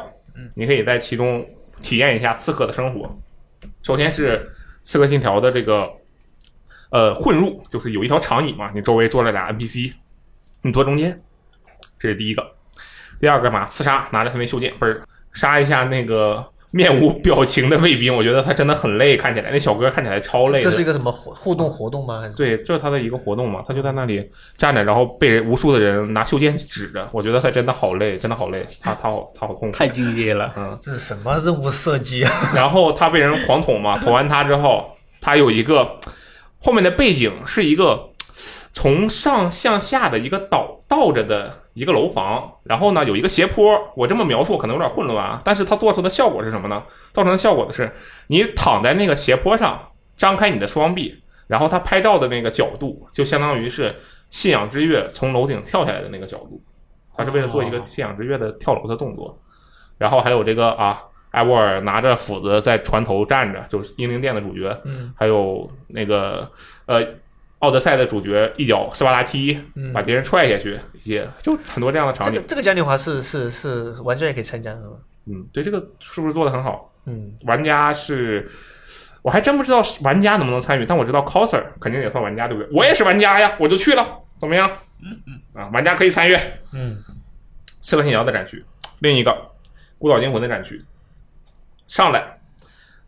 [0.55, 1.45] 你可以在其中
[1.83, 3.15] 体验一下刺客的生活。
[3.83, 4.39] 首先是
[4.81, 5.87] 《刺客信条》的这个
[6.91, 9.91] 呃混入，就是有一条长椅嘛，你周围坐了俩 NPC，
[10.61, 11.21] 你坐中间，
[11.99, 12.45] 这是第一个。
[13.19, 15.01] 第二个嘛，刺杀，拿着他那袖剑，不是
[15.33, 20.61] 杀一下那个面无表情的卫兵，我觉得他真的很累，看起来那小哥看起来超累。
[20.61, 22.21] 这是一个什么互互动活动吗？
[22.21, 24.27] 还是对，这是他的一个活动嘛，他就在那里
[24.57, 29.77] 站着，然后被无数的人拿袖剑指着，我觉得他真的好累，真的好累，他他好他好痛苦。
[29.77, 30.51] 太敬业了。
[30.57, 32.31] 嗯，这是什么任务设计啊？
[32.55, 35.87] 然后他被人狂捅嘛，捅完他之后，他有一个
[36.63, 38.09] 后面的背景是一个
[38.71, 46.83] 从上向下的一个倒倒着的一个楼房，然后呢有一个斜坡，我这么描述可能有点混乱啊，但是它做出的效果是什么呢？
[47.13, 47.91] 造成的效果的是，
[48.27, 49.79] 你躺在那个斜坡上，
[50.15, 53.95] 张开你的双臂，然后它拍照的那个角度就相当于是
[54.29, 56.61] 信仰之月从楼顶跳下来的那个角度，
[57.17, 59.37] 它是为了做一个信仰之月的跳楼的动作，
[59.97, 61.01] 然后还有这个啊。
[61.31, 66.49] 艾沃尔拿着斧子在船头站着，就是英灵殿的主角，嗯还有那个
[66.85, 67.01] 呃，
[67.59, 72.35] 奥德赛的主角一脚斯巴达踢嗯把敌人踹下去，一些就很多这样的场景。
[72.35, 74.93] 这个这个嘉年华是是是玩家也可以参加是吗？
[75.27, 76.91] 嗯，对，这个是不是做的很好？
[77.05, 78.47] 嗯玩家是，
[79.21, 82.77] 我还真不知道玩家能不能参与，但我知道 coser 肯定也算玩家，对不对？
[82.77, 84.05] 我也是玩家呀，我就去了，
[84.39, 84.69] 怎么样？
[85.03, 86.37] 嗯嗯啊，玩家可以参与。
[86.73, 86.97] 嗯
[87.79, 88.63] 刺客信条的展区，
[88.99, 89.35] 另一个
[89.97, 90.79] 孤岛惊魂的展区，
[91.91, 92.23] 上来，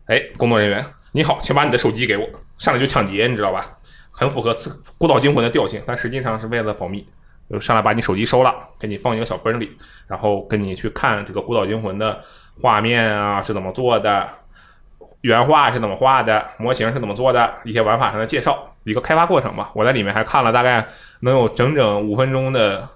[0.08, 3.74] 哎，工作人员你好，请把你的手机给我，上来就抢劫，你知道吧？
[4.10, 7.08] 很符合刺孤岛惊魂的调性，但实际上是为了保密，
[7.50, 9.74] 就上来把你手机收了，给你放一个小本里，
[10.06, 12.22] 然后跟你去看这个孤岛惊魂的
[12.60, 14.28] 画面啊是怎么做的，
[15.22, 19.70] 原画是怎么画的，模型是怎么做的，一些玩法上的介绍，一个开发过程吧。
[19.74, 20.86] 我在里面还看了大概
[21.20, 22.86] 能有整整五分钟的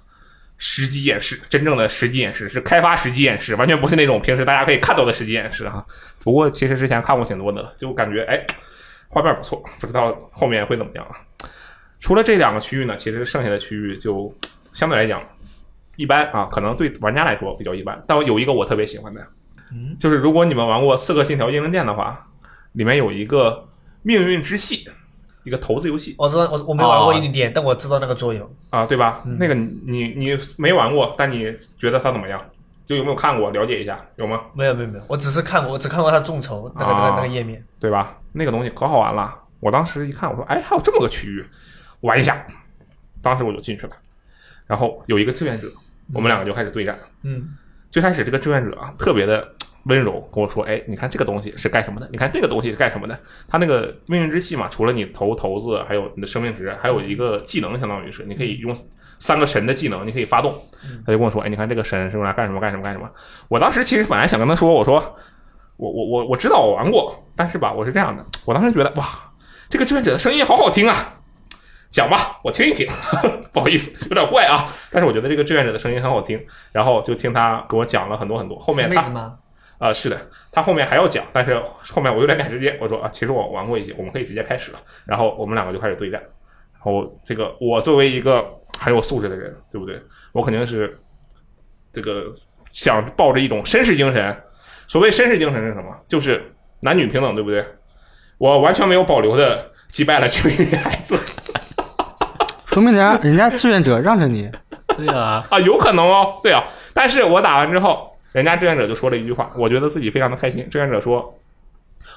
[0.59, 5.85] 实际演示，真正的实际演示是开发实际演示，完全不是那种平时大家可以看到的实际演示哈。
[6.23, 8.45] 不过其实之前看过挺多的了，就感觉哎，
[9.09, 11.15] 画面不错，不知道后面会怎么样啊。
[12.01, 14.37] 除了这两个区域呢，其实剩下的区域就
[14.73, 15.21] 相对来讲
[15.97, 18.01] 一般啊，可能对玩家来说比较一般。
[18.07, 19.27] 但我有一个我特别喜欢的，
[19.99, 22.27] 就是如果你们玩过《刺客信条：英灵殿》的话，
[22.73, 23.69] 里面有一个
[24.03, 24.89] 命运之系，
[25.49, 28.49] 一个投资游戏我知道我我没玩过哦一点，但我知道那个桌游。
[28.71, 29.23] 啊，对吧？
[29.39, 32.39] 那个你你你没玩过，但你觉得它怎么样？
[32.87, 33.51] 就有没有看过？
[33.51, 34.43] 了解一下，有吗？
[34.55, 37.63] 没有没有没有，我只是看过，我只看过它众筹那个、那啊个那个页面。
[37.81, 38.17] 对吧？
[38.33, 39.35] 那个东西可好玩了。
[39.61, 41.45] 我当时一看，我说，哎，还有这么个区域，
[42.01, 42.47] 玩一下。
[43.21, 43.93] 当时我就进去了，
[44.67, 45.69] 然后有一个志愿者，
[46.15, 46.97] 我们两个就开始对战。
[47.25, 47.57] 嗯
[47.91, 49.51] 最开始这个志愿者啊，特别的
[49.85, 52.09] 温柔，跟我说：“哎，你看这个东西是干什么的？
[52.11, 53.19] 你看这个东西是干什么的？
[53.47, 58.77] 他那个命运之系嘛，除了你投骰子，还有你的生命值，还有一个技能，相当于是你可以用
[59.19, 60.55] 三个神的技能，你可以发动。”
[61.07, 63.09] 他就跟我说：“哎，你看这个神是用来干什么干什么干什么？”
[63.49, 64.95] 我当时其实本来想跟他说：“我说
[65.77, 69.09] 我我我我知道我玩过，但是吧，我是这样的，我当时觉得哇，
[69.69, 71.15] 这个志愿者的声音好好听啊。”
[71.91, 72.87] 讲吧，我听一听。
[73.51, 76.39] 不好意思，有点怪啊，但是我觉得这个志愿者的声音很好听，
[76.71, 78.59] 然后就听他给我讲了很多很多。
[78.59, 79.01] 后面他
[79.79, 81.57] 啊、是的，他后面还要讲，但是
[81.91, 84.79] 后面我有点赶时间，我说啊，其实我玩过一些，我们可以直接开始了。
[85.05, 86.21] 然后我们两个就开始对战。
[86.75, 88.45] 然后这个我作为一个
[88.79, 90.01] 很有素质的人，对不对？
[90.33, 90.99] 我肯定是
[91.93, 92.33] 这个
[92.73, 94.37] 想抱着一种绅士精神。
[94.87, 95.97] 所谓绅士精神是什么？
[96.07, 97.65] 就是男女平等，对不对？
[98.39, 101.17] 我完全没有保留的击败了这位女孩子。
[102.67, 104.51] 说明人家人家志愿者让着你，
[104.97, 106.65] 对啊，啊，有可能哦，对啊。
[106.95, 110.69] 但是我打完之后，人家志愿者就说了一句话，我觉得自己非常的开心。
[110.71, 111.39] 志愿者说：“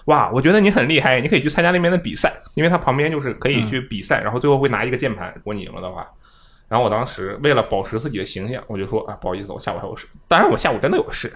[0.06, 6.08] 哇，我觉得你很厉害，你可以去参加那边的比赛，因为他旁边就是可以去比赛，然后最后会拿一个键盘，如果你赢了的话。”
[6.70, 11.32] 然后我当时为了保持自己的形象，我就说：“啊，不好意思，我下午还有事。”当然，我下午真的有事。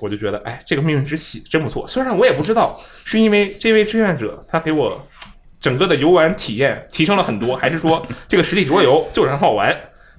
[0.00, 1.86] 我就觉得，哎，这个命运之喜真不错。
[1.86, 5.06] 虽然我也不知道是因为这位志愿者他给我
[5.60, 9.72] 整个的游玩体验提升了很多，还是说这个实体桌游就是很好玩。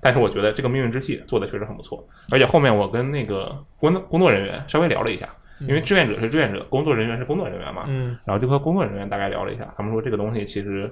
[0.06, 2.08] 但是我觉得这个命运之系做的确实很不错。
[2.32, 5.28] 而且后面我跟那个工工作人员稍微聊了一下，
[5.62, 10.88] 因为志愿者是志愿者，工作人员是工作人员嘛，嗯，然后就和工作人员大概聊了一下，他们说这个东西其实，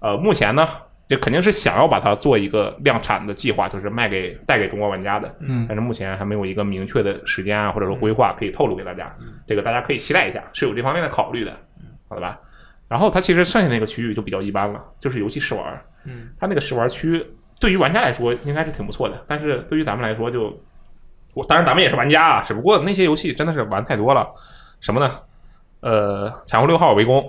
[0.00, 0.68] 呃，目前呢。
[1.08, 5.34] 就肯定是想要把它做一个量产的计划，就是卖给带给中国玩家的。
[5.40, 9.10] 嗯，但是目前还没有一个明确的时间啊，或者说规划可以透露给大家。
[9.46, 11.56] 这个大家可以期待一下，是有这方面的考虑的，
[12.10, 12.38] 好的吧？
[12.88, 15.82] 然后它其实剩下那个区域就比较一般了，就是游戏试玩。
[16.04, 17.24] 嗯，它那个试玩区
[17.60, 20.56] 对于玩家来说应该是挺不错的，但是对于咱们来说就，
[21.34, 24.26] 我当然咱们也是玩家啊，只不过那些游戏真的是玩太多了。
[24.80, 25.20] 什么呢？
[25.80, 27.28] 呃，彩虹六号围攻，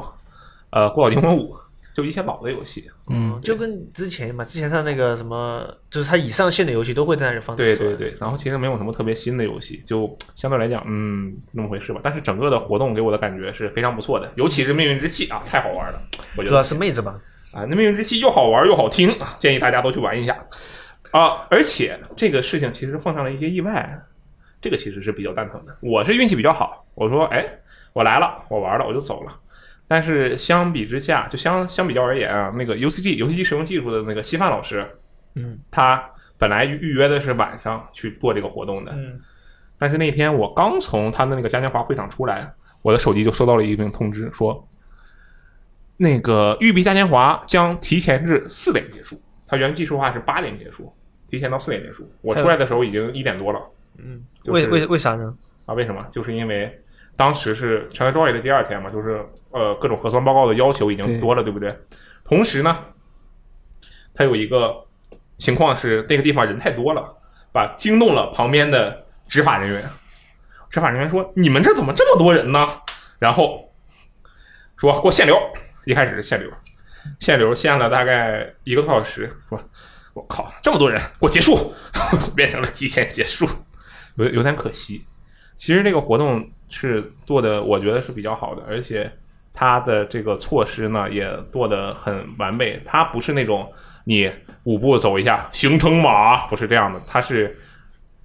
[0.70, 1.56] 呃，孤岛惊魂五。
[1.92, 7.54] 就一些老的游戏，嗯，就跟之前嘛，之前他那个什么，就是他已上线的游戏都会在那里放。
[7.58, 12.00] 对对对，然后其实没有什么特别新的游戏，就相对来讲，嗯，那么回事吧。
[12.02, 16.00] 但是整个的活动给我的感觉是非常不错的，尤其是命运之气啊，太好玩了。
[16.38, 17.20] 我觉得主要是妹子吧，
[17.54, 20.38] 啊，那命运之气又好玩又好听啊，建议大家都去玩一下
[21.12, 21.48] 啊。
[21.50, 24.00] 而且这个事情其实碰上了一些意外，
[24.62, 25.76] 这个其实是比较蛋疼的。
[25.82, 27.46] 我是运气比较好，我说，哎，
[27.94, 29.32] 我来了，我玩了，我就走了。
[29.88, 34.86] 但是相比之下，就相相比较而言啊，那个 UCG 游戏机使用技术的那个稀饭老师，
[35.34, 36.08] 嗯，他
[36.38, 39.20] 本来预约的是晚上去做这个活动的，嗯，
[39.80, 44.64] 但是那天我刚从他的那个嘉年华会场出来，我的手机就收到了一封通知，说
[46.02, 50.90] 那个育碧嘉年华将提前至四点结束，它原计划是八点结束，
[51.28, 52.10] 提前到四点结束。
[52.22, 53.60] 我出来的时候已经一点多了，
[53.98, 55.36] 嗯，就是为为为啥呢？
[55.66, 56.02] 啊，为什么？
[56.10, 56.72] 就是因为
[57.18, 61.78] 当时是全球 Joy 的第二天嘛，就是呃各种核酸报告的要求已经多了，对不对？
[62.24, 62.78] 同时呢，
[64.14, 64.74] 它有一个
[65.38, 67.14] 情况是那个地方人太多了，
[67.52, 69.84] 把惊动了旁边的执法人员。
[70.70, 72.66] 执法人员说：“你们这怎么这么多人呢？”
[73.20, 73.70] 然后
[74.78, 75.38] 说：“给我限流。”
[75.90, 76.52] 一开始是限流，
[77.18, 79.60] 限流限了大概一个多小时，说
[80.14, 81.74] ：“我靠，这么多人，给我结束！”
[82.38, 83.50] 变成了提前结束，
[84.14, 85.04] 有有点可惜。
[85.58, 89.12] 其实这个活动是做的，我觉得是比较好的，而且
[89.52, 92.80] 它的这个措施呢也做的很完备。
[92.86, 93.74] 它不是那种
[94.04, 94.32] 你
[94.66, 97.58] 五步走一下行程码，不是这样的，它是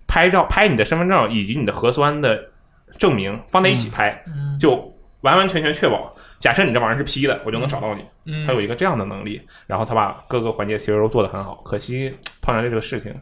[0.06, 2.50] 拍照拍你的身份证以及你的核酸的
[2.98, 4.22] 证明放在一起拍，
[4.60, 6.14] 就完完全全确保。
[6.44, 8.04] 假设你这玩意儿是 P 的，我就能找到你。
[8.26, 13.14] 嗯他有一个这样的能力，然后他把各个环节其实都做得很好，可惜碰上这个事情，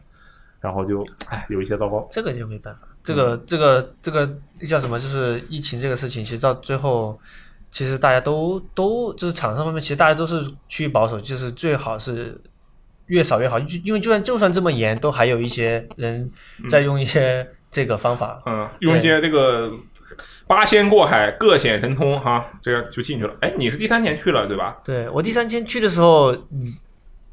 [0.59, 2.05] 然后就哎有一些糟糕。
[2.11, 4.29] 这个就没办法，这个这个这个
[4.67, 4.99] 叫什么？
[4.99, 7.17] 就是疫情这个事情，其实到最后，
[7.71, 12.37] 其实大家都都就是厂商方面，其实大家都是趋于保守，就是最好是
[13.05, 13.57] 越少越好。
[13.57, 16.29] 就因为就算就算这么严，都还有一些人
[16.67, 18.37] 在用一些这个方法。
[18.45, 19.71] 嗯，用一些这个
[20.45, 23.33] 八仙过海，各显神通哈，这样就进去了。
[23.41, 24.77] 哎，你是第三天去了对吧？
[24.83, 26.35] 对我第三天去的时候，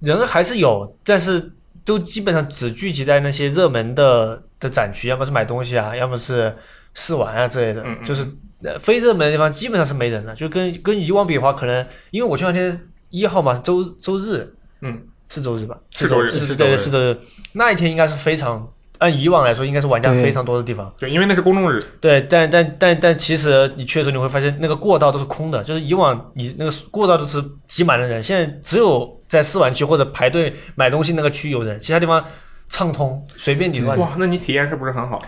[0.00, 1.52] 人还是有，但是
[1.84, 6.54] 都基本上只聚集在那些热门的的展区，要么是买东西啊，要么是
[6.94, 8.26] 试玩啊之类的，嗯嗯就是
[8.62, 10.34] 呃非热门的地方基本上是没人的。
[10.34, 15.76] 就跟跟以往比的话，可能因为我去那天一号嘛是周周日，嗯，是周日吧？
[15.90, 17.18] 是周日是对对是周日是周日，
[17.52, 20.90] 那一天应该是非常按以往来说应该是玩家非常多的地方。
[20.98, 32.24] 对，因为那是公众日，对，但但但但其实你去的时候你会发现那个过道都是空的，就是以往你那个过道都是挤满了人，现在只有在试玩区或者排队买东西那个区有人，其他地方
[32.68, 34.04] 畅通，随便你乱走。
[34.04, 35.20] 哇，那你体验是不是很好？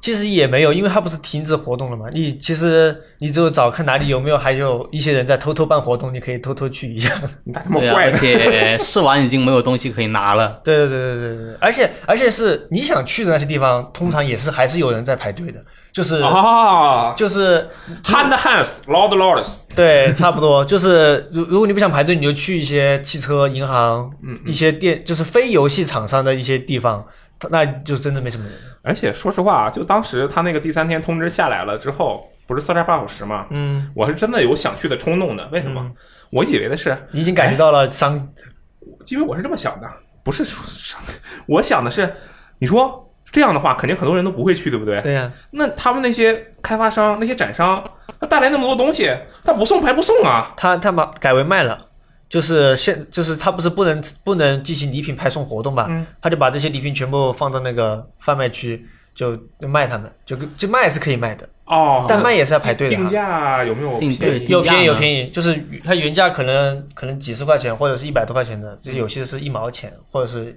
[0.00, 2.06] 其实也没有，因为它不是停止活动了嘛。
[2.12, 7.10] 你其实你只有找看哪里有没有还有一些人在偷偷办活动，你可以偷偷去一下。
[7.44, 8.18] 你咋这么对啊，而坏呢？
[8.18, 10.60] 且试完已经没有东西可以拿了。
[10.62, 15.60] 对对对对对对，而且而且是你想去的那些地方，通常也是还是有人在排队的，
[15.92, 17.68] 就是、啊就是
[18.04, 27.04] ，Hand Hands Lord Lords，对，差不多 就是，如如果你不想排队，你就去一些汽车、银行，嗯一些店，就是非游戏厂商的一些地方，
[27.50, 28.54] 那就真的没什么人。
[28.82, 33.46] 而且说实话啊，就当时他那个第三天通知下来了之后，不是四十八小时吗？
[33.50, 35.46] 嗯，我是真的有想去的冲动的。
[35.52, 35.80] 为什么？
[35.80, 35.94] 嗯
[36.30, 38.14] 我以为的是，你已经感觉到了商，
[39.06, 39.88] 因为我是这么想的，
[40.24, 40.98] 不是说，
[41.46, 42.12] 我想的是，
[42.58, 45.00] 你说这样的话，肯定很多人都不会去，对不对？
[45.02, 47.80] 对呀、那他们那些开发商、那些展商，
[48.20, 49.08] 他带来那么多东西，
[49.44, 50.52] 他不送白不送啊！
[50.56, 51.80] 他他把改为卖了，
[52.28, 62.98] 就是现就是他不是不能不能进行礼品派送活动嘛，嗯他就把这些礼品全部放到那个贩卖区就就卖他们，就就卖是可以卖的，哦，但卖也是要排队的啊。
[62.98, 70.54] 定价有没有便宜有便宜有便宜，就是它原价可能可能几十块钱或者是一百多块钱的，就是有些是一毛钱或者是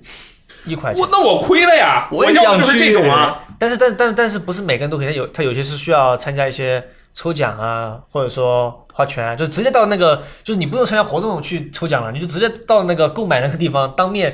[0.65, 1.07] 一块钱我。
[1.11, 2.09] 那我亏了呀！
[2.11, 3.41] 我也要的就是这种啊。
[3.57, 5.15] 但是但但但是不是每个人都可以？
[5.15, 6.83] 有他有些是需要参加一些
[7.19, 14.33] 抽奖啊，或者说花拳啊，就直接到那个，就是你不用参加活动去抽奖了，你就直接到那个购买那个地方当面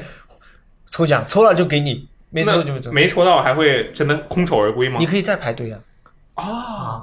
[0.91, 2.91] 抽奖，抽了就给你，没抽就没抽。
[2.91, 5.07] 没抽到还会真的空手而归吗你？
[5.07, 5.79] 可以再排队啊。
[6.35, 7.01] 啊，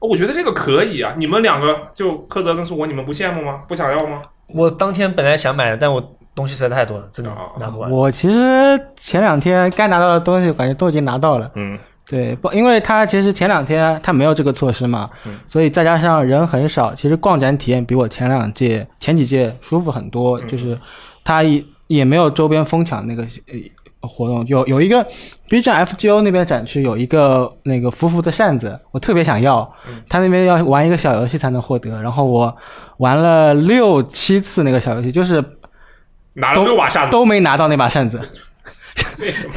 [0.00, 1.14] 我觉得这个可以啊。
[1.18, 3.64] 你们两个就柯泽跟苏国，你们不羡慕吗？
[3.68, 4.22] 不想要吗？
[4.46, 7.90] 我当天本来想买的，但我东西实在太多了，真的啊拿不完。
[7.90, 11.50] 我其实前两天该拿到的东西，感觉都已经拿到了。
[11.54, 11.78] 嗯，
[12.08, 20.40] 对，不，因为他其实前两天他没有这个措施嘛，嗯所以再加上人很少，其实逛展体验比我前两届、前几届舒服很多。
[20.40, 20.78] 嗯就是
[21.24, 25.04] 他也也没有周边疯抢那个呃活动，有有一个
[25.48, 32.56] B 站 FGO 那边展区有一个那个浮浮的扇子，我特别想要，嗯他那边要玩一个小游戏才能获得，然后我
[32.98, 35.44] 玩了六七次那个小游戏，就是
[36.34, 38.20] 拿了六把扇子，都没拿到那把扇子。
[39.18, 39.54] 为什么？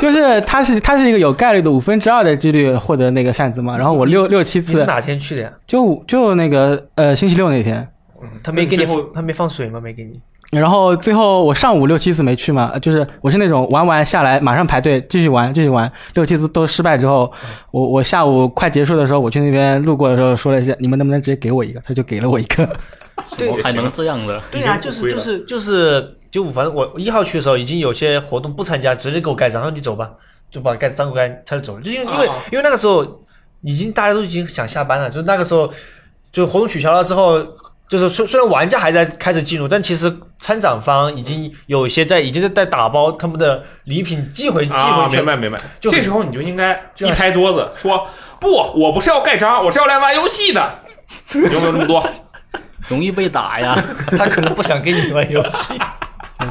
[0.00, 5.52] 就是它是它是一个有概率的五分之二的几率获得那个扇子嘛，然后我六六七次你是哪天去的呀？
[5.66, 7.86] 就就那个呃星期六那天，
[8.42, 9.80] 他没给你他没放水吗？
[9.80, 10.20] 没给你。
[10.50, 17.32] 然后最后我上午六七次没去嘛，呃就是我是那种玩完下来马上排队继续玩继续玩，六七次都失败之后，
[17.70, 21.80] 我我下午快结束的时候我去那边路过的时候说了一下，你们能不能直接给我一个？
[21.80, 22.68] 他就给了我一个。
[23.38, 24.42] 对我还能这样的？
[24.50, 30.10] 对呀、已经不亏了就是就是就是就反正我一号去的时候，已经有些活动不参加，直接给我盖章，然后你走吧，
[30.50, 31.82] 就把盖章给我盖，他就走了。
[31.82, 33.22] 就因为因为、啊因为那个时候
[33.60, 35.72] 已经大家都已经想下班了，就是那个时候
[36.32, 37.46] 就活动取消了之后。
[37.88, 45.16] 就是虽虽然玩家还在开始进入，但其实参展方已经有一些在已经在在打包他们的礼品寄回寄啊，回去。
[45.18, 45.60] 明白明白。
[45.78, 48.08] 就这时候你就应该一拍桌子说
[48.40, 50.80] ：“不，我不是要盖章，我是要来玩游戏的。
[51.52, 52.02] ”有没有这么多？
[52.88, 53.78] 容易被打呀！
[54.16, 55.74] 他可能不想跟你玩游戏。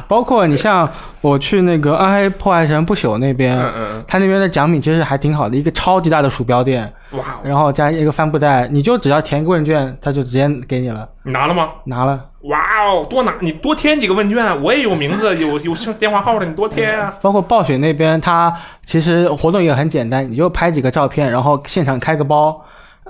[0.08, 0.88] 包括你像
[1.20, 11.68] 我去那个《暗黑破坏神不朽》那边，嗯嗯他那边的奖品其实还挺好的，一个超级大的鼠标垫，嗯，哇，然后加一个帆布袋，你就只要填个问卷，他就直接给你了，你拿了吗？
[11.84, 12.28] 拿了。
[12.42, 17.14] 哇哦，多拿你多填几个问卷，我也有名字，有有电话号的，你多填啊。
[17.22, 18.52] 包括暴雪那边，他
[18.84, 22.60] 其实活动也很简单，你就拍几个照片，然后现场开个包，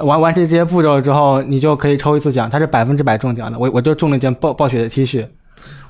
[0.01, 3.59] 完完成这些步骤之后，你就可以抽一次奖，它是百分之百中奖的。
[3.59, 5.27] 我我就中了一件暴暴雪的 T 恤，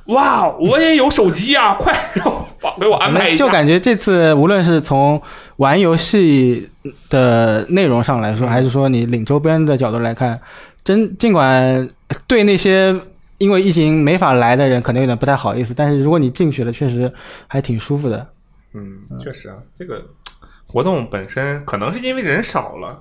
[0.06, 2.46] 哇，我也有手机啊，快让我
[2.80, 3.44] 给我安排一下。
[3.44, 5.20] 就感觉这次无论是从
[5.56, 6.68] 玩游戏
[7.08, 10.40] 的内容上来说，还是说你领周边的角度来看，
[10.82, 11.88] 真尽管
[12.26, 12.94] 对那些
[13.38, 17.12] 因为疫情没法来的人可能有点不太好意思，但是如果你进去了，确实
[17.46, 18.26] 还挺舒服的。
[18.74, 20.04] 嗯，确实啊，这个
[20.66, 23.00] 活动本身可能是因为人少了，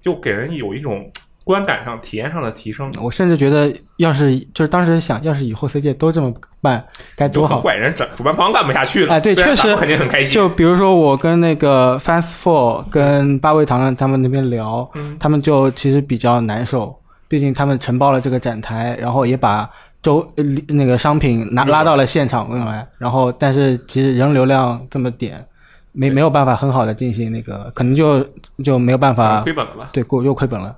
[0.00, 1.08] 就给人有一种
[1.44, 2.90] 观感上、体验上的提升。
[3.00, 6.82] 我甚至觉得，要是就是当时想，要是以后 CJ 都这么办，
[7.14, 7.60] 该多好。
[7.60, 9.12] 坏人整主办方干不下去了。
[9.14, 10.32] 哎对确实肯定很开心。
[10.34, 19.68] 就比如说，我跟那个 Fast Four 跟八味堂他们那边聊，嗯他们就其实比较难受，毕竟他们承包了这个展台，然后也把
[20.02, 25.44] 周呃那个商品拿拉到了现场用来，然后但是其实人流量这么点，
[25.92, 28.26] 没没有办法很好的进行那个，可能就
[28.64, 29.90] 就没有办法亏本了吧？
[29.92, 30.74] 对过又亏本了。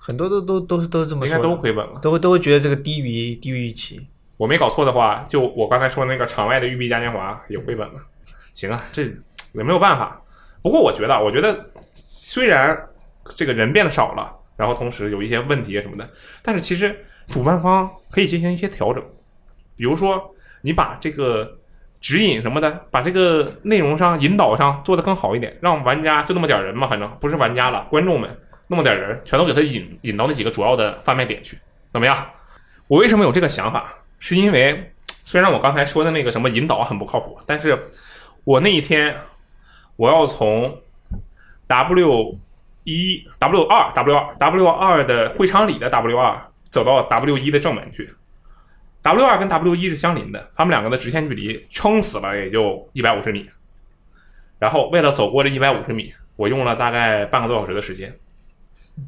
[0.00, 2.00] 很多都都都是都是这么应该的，都回本了。
[2.00, 4.00] 都会都会觉得这个低于低于预期。
[4.38, 7.94] 我没搞错的话，就我刚才说那个场外的育碧嘉年华也回本了。
[8.54, 9.02] 行啊，这
[9.52, 10.20] 也没有办法。
[10.62, 12.76] 不过我觉得啊，我觉得虽然
[13.36, 16.08] 这个人变得少了，然后同时有一些问题什么的，
[16.42, 19.04] 但是其实主办方可以进行一些调整，
[19.76, 21.58] 比如说你把这个
[22.00, 28.30] 指引什么的，把这个内容上引导上做得更好一点，让玩家就那么点人嘛，反正不是玩家了，观众们
[28.70, 31.58] 那么点人，全都给他引引到那几个主要的贩卖点去，
[31.88, 32.24] 怎么样？
[32.86, 33.92] 我为什么有这个想法？
[34.20, 34.92] 是因为
[35.24, 37.76] 虽然我刚才说的那个什么引导很不靠谱，但是
[38.44, 39.16] 我那一天
[39.96, 40.80] 我要从
[41.66, 42.38] W
[42.84, 46.40] 一 W 二 W 二 W 二的会场里的 W 二
[46.70, 48.14] 走到 W 一的正门去。
[49.02, 53.50] W 二跟 W 一是相邻的，他们两个的直线距离撑死了也就一百五十米。
[54.60, 58.16] 然后为了走过这一百五十米，我用了大概半个多小时的时间。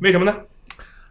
[0.01, 0.37] 为什么呢？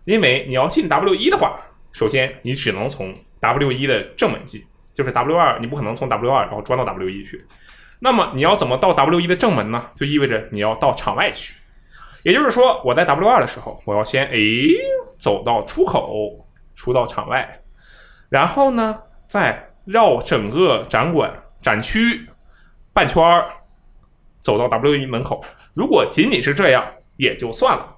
[0.05, 1.59] 因为你要进 W 一的话，
[1.91, 4.63] 首先你只能从 W 一的正门进，
[4.93, 7.45] 就是 W 二，你不可能从 W 二然后钻到 W 一去。
[7.99, 9.85] 那么你要怎么到 W 一的正门呢？
[9.95, 11.55] 就意味着你要到场外去。
[12.23, 14.75] 也就是说，我在 W 二的时候，我要先诶
[15.19, 17.61] 走到出口，出到场外，
[18.29, 22.27] 然后呢，再绕整个展馆展区
[22.93, 23.49] 半圈儿，
[24.41, 25.43] 走到 W 一门口。
[25.75, 26.85] 如果仅仅是这样
[27.17, 27.97] 也就算了，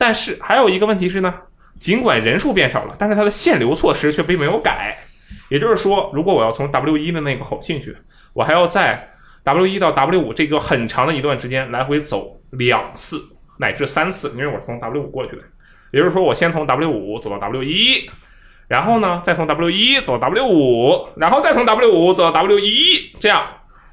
[0.00, 1.34] 但是还有一个问题是呢，
[1.78, 4.96] 尽管人数变少了，但是它的限流措施却并没有改。
[5.50, 7.94] 也就是说，如果我要从 W 一的那个口进去，
[8.32, 9.06] 我还要在
[9.44, 13.20] W 一到 W 五这个很长的一段之间来回走两次
[13.58, 15.42] 乃至三次，因为我是从 W 五过去的。
[15.92, 18.10] 也就是说，我先从 W 五走到 W 一。
[18.68, 23.44] 然后呢，再从 W 一走到 W 五，然后再从 W 五走到 W 一，这样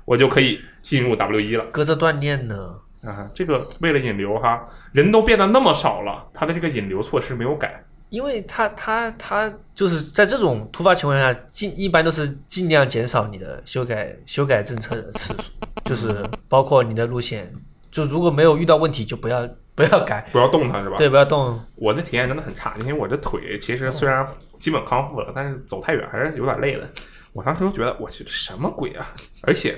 [0.06, 1.66] 我就可以进入 W 一了。
[1.66, 2.76] 隔着锻炼呢？
[3.08, 7.84] 啊，这个为了引流哈，人都变得那么少了，他的这个引流措施没有改。
[8.10, 15.40] 因为他他他就是在这种突发情况下，尽一般都是尽量减少你的修改修改政策的次数，
[15.86, 17.52] 就是包括你的路线，
[17.90, 20.98] 就如果没有遇到问题，就不要不要改，不要动它是吧？
[20.98, 21.60] 对，不要动。
[21.76, 24.28] 我的体验真的很差，因为我这腿其实虽然。
[24.58, 26.90] 基本康复了，但是走太远还是有点累的。
[27.32, 29.06] 我当时都觉得，我去，什么鬼啊！
[29.44, 29.78] 而且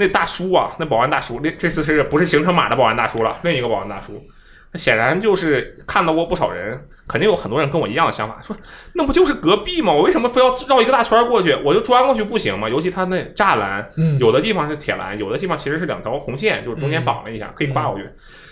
[0.00, 3.38] 那大叔啊，那保安大叔，那这次是不是行程码的保安大叔了？
[3.42, 4.20] 另一个保安大叔，
[4.72, 8.56] 那显然就是看到过不少人，肯定有很多人跟我一样的想法，说
[8.94, 9.92] 那不就是隔壁吗？
[9.92, 11.54] 我为什么非要绕一个大圈过去？
[11.64, 12.68] 我就钻过去不行吗？
[12.68, 13.88] 尤其他那栅栏，
[14.18, 18.08] 有的地方是铁栏，有的地方其实是两条红线，就是中间绑了一下，可以跨过去。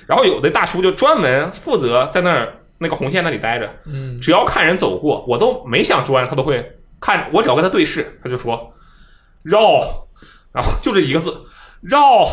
[0.06, 2.52] 然后有的大叔就专门负责在那儿。
[2.80, 6.64] 那个红线那里待着，嗯，只要看人走过，我都没想钻，他都会
[7.00, 7.42] 看我。
[7.42, 8.72] 只要跟他对视，他就说
[9.42, 9.80] 绕，
[10.52, 11.34] 然后就这一个字，
[11.80, 12.28] 绕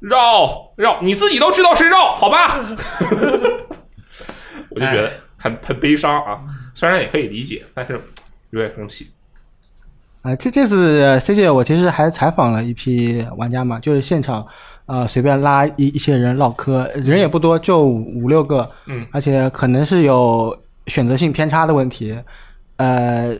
[0.00, 2.58] 绕绕，你自己都知道是绕，好吧？
[4.70, 6.40] 我就觉得很很悲伤啊，
[6.74, 8.00] 虽然也可以理解，但是
[8.50, 9.10] 有点生气。
[10.22, 14.46] 啊，这这次 CJ 我其实还采访了一批玩家嘛，就是现场。
[14.86, 20.54] 呃，随便拉一一些人唠嗑，人也不多，就五六个，嗯，而且可能是有
[20.88, 22.14] 选择性偏差的问题，
[22.76, 23.34] 呃，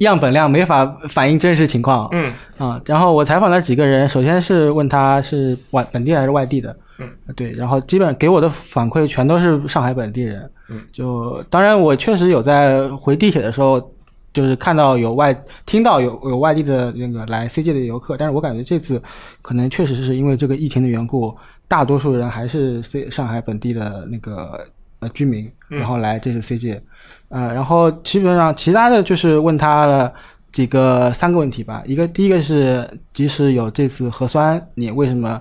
[0.00, 13.92] 样本量没法反映真实情况，嗯，啊，然后我采访了几个人，首先是问他是外本地还是外地的，嗯，对，然后基本给我的反馈全都是上海本地人，嗯，就当然我确实有在回地铁的时候。
[14.34, 19.02] 就是看到有外听到有有外地的那个来 CJ 的游客，但是我感觉这次
[19.42, 21.34] 可能确实是因为这个疫情的缘故，
[21.66, 24.64] 大多数人还是 C 上海本地的那个
[25.00, 26.80] 呃居民，然后来这次 CJ，
[27.28, 30.12] 呃，然后基本上其他的就是问他了
[30.52, 35.40] 几个三个问题吧，一个第一个是即使有这次核酸，你为什么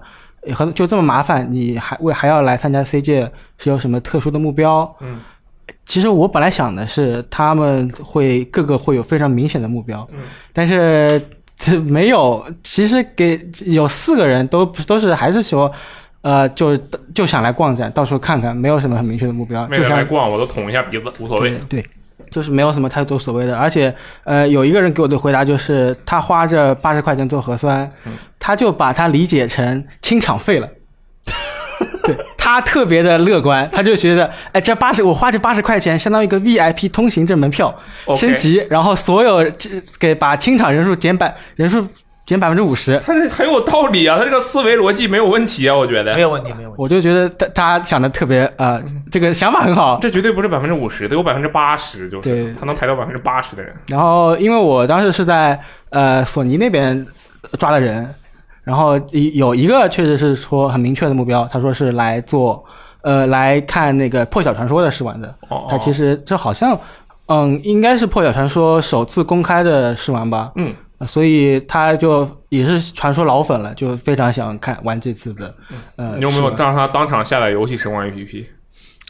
[0.54, 4.96] 核就这么麻烦，你还为还要来参加 CG 是有什么特殊的目标？
[5.02, 5.20] 嗯。
[5.86, 10.20] 其实我本来想的是他们会各个会有非常明显的目标，嗯，
[10.54, 11.22] 但是
[11.58, 12.46] 这没有。
[12.64, 15.72] 其实给有四个人都都是还是说，
[16.28, 16.76] 呃，就
[17.16, 19.66] 就想来逛展，到处看看，没有什么很明确的目标。
[19.68, 21.58] 就想来逛，我都捅一下鼻子，无所谓。
[21.70, 21.82] 对，
[22.30, 23.58] 就是没有什么太多所谓的。
[23.58, 27.90] 而且，呃，有一个人给我的回答就是，他花这八十块钱做核酸，
[28.38, 30.68] 他就把它理解成清场费了。
[32.04, 37.74] 对他特别的乐观，他就觉得，哎，这八十我花这八十块钱，相当于一个 VIP 通行证门票
[38.16, 39.50] 升级，然后所有
[39.98, 41.88] 给把清场人数减百人数
[42.28, 46.84] 减百分之五十，他这很有道理啊，他这个思维逻辑没有问题啊，我觉得没有问题，没有问题。
[46.84, 53.74] 我就觉得他他想的特别呃，这个想法很好，这绝对不是百分之五十，得有百分之八十，就是他能排到百分之八十的人。
[53.88, 55.60] 然后因为我当时是在
[55.90, 57.04] 呃索尼那边
[57.58, 58.08] 抓的人。
[58.64, 59.00] 然后
[59.34, 62.62] 有一个确实是说很明确的目标，他说是来做，
[63.00, 65.34] 呃，来看那个《破晓传说》的试玩的。
[65.70, 66.78] 他其实这好像，
[67.28, 70.52] 嗯，应该是《破晓传说》首次公开的试玩吧。
[70.58, 70.76] 嗯，
[71.06, 75.54] 所以他就也是传说老粉了，就非常想看玩这次的。
[75.98, 78.46] 呃，你有没有让他当场下载游戏时光 APP？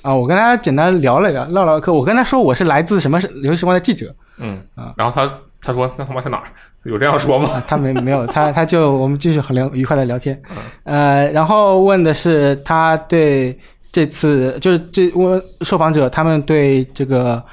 [0.02, 1.94] 啊，我跟他简单聊了聊，唠唠嗑。
[1.94, 4.14] 我跟他说我是来自什么游戏时光的记者。
[4.40, 5.32] 嗯啊，然后他
[5.62, 6.44] 他说那他妈是哪儿？
[6.84, 7.62] 有这样说吗？
[7.68, 10.40] 他没没有，他他就我们继续很聊愉快的聊天，
[10.84, 13.58] 呃，然后问的是他对
[13.92, 17.44] 这次就是这问受访者他们对这个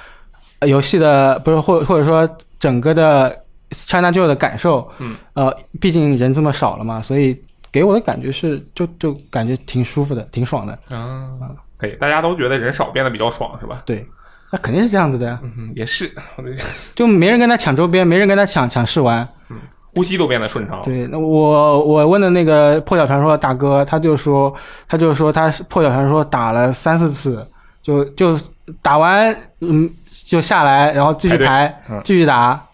[0.66, 2.28] 游戏的不是或或者说
[2.60, 3.36] 整个的
[3.74, 7.38] China Joy 的感受，嗯，呃，毕竟人这么少了嘛，所以
[7.72, 10.72] 给我的感觉是就就感觉挺舒服的，挺爽的。
[10.90, 11.28] 啊，
[11.76, 13.82] 可以，大家都觉得人少变得比较爽是吧？
[13.84, 14.06] 对。
[14.52, 16.08] 那肯定是这样子的呀，嗯，也是，
[16.94, 19.56] 就没人跟他抢周边，没人跟他抢抢试玩，嗯，
[19.96, 20.80] 呼吸都变得顺畅。
[20.84, 24.54] 对，那我我问的那个破晓传说的大哥，他就说，
[24.86, 27.44] 他就说他破晓传说打了三四次，
[27.82, 28.38] 就就
[28.80, 29.90] 打完，嗯，
[30.24, 32.64] 就下来，然后继续排，继续打，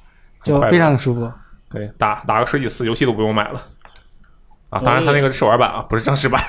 [0.43, 1.33] 就非常舒服。
[1.71, 3.61] 对，打打个十几次，游戏都不用买了。
[4.71, 6.41] 啊，当然他那个是试玩版啊，不是正式版。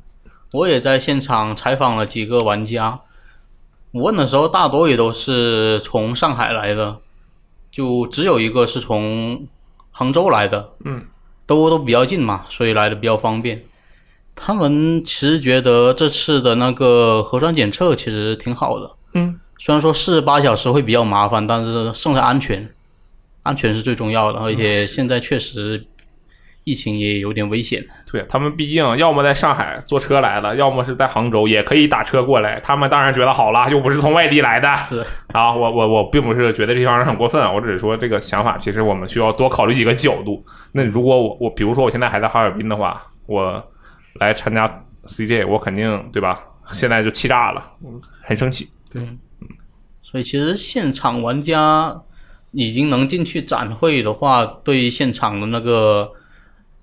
[0.52, 2.98] 我也在现场采访了几个玩家。
[3.92, 6.98] 我问的时候，大多也都是从上海来的，
[7.70, 9.46] 就只有一个是从
[9.90, 11.04] 杭州来的，嗯，
[11.46, 13.62] 都都比较近嘛，所以来的比较方便。
[14.34, 22.72] 他们其实觉得这次的那个核酸检测其实挺好的，嗯，虽然说四十八小时会比较麻烦，但是胜在安全，
[23.42, 25.84] 安全是最重要的，而且现在确实
[26.64, 27.84] 疫情也有点危险。
[28.10, 32.60] 对他们毕竟要么在上海坐车来了，要么是在杭州，也可以打车过来。
[32.60, 34.74] 他们当然觉得好了，又不是从外地来的。
[34.76, 40.44] 是啊，我我我并不是觉得这帮人很过分，我只是说这个想法，其实我们需要多考虑几个角度。
[40.72, 43.64] 那如果我我比如说我现在还在哈尔滨的话，我
[44.14, 44.66] 来参加
[45.06, 46.44] CJ，我肯定对吧？
[46.72, 47.62] 现在就气炸了，
[48.22, 48.68] 很生气。
[48.92, 49.02] 对，
[50.02, 52.00] 所以其实现场玩家
[52.52, 56.10] 已经能进去展会的话，对于现场的那个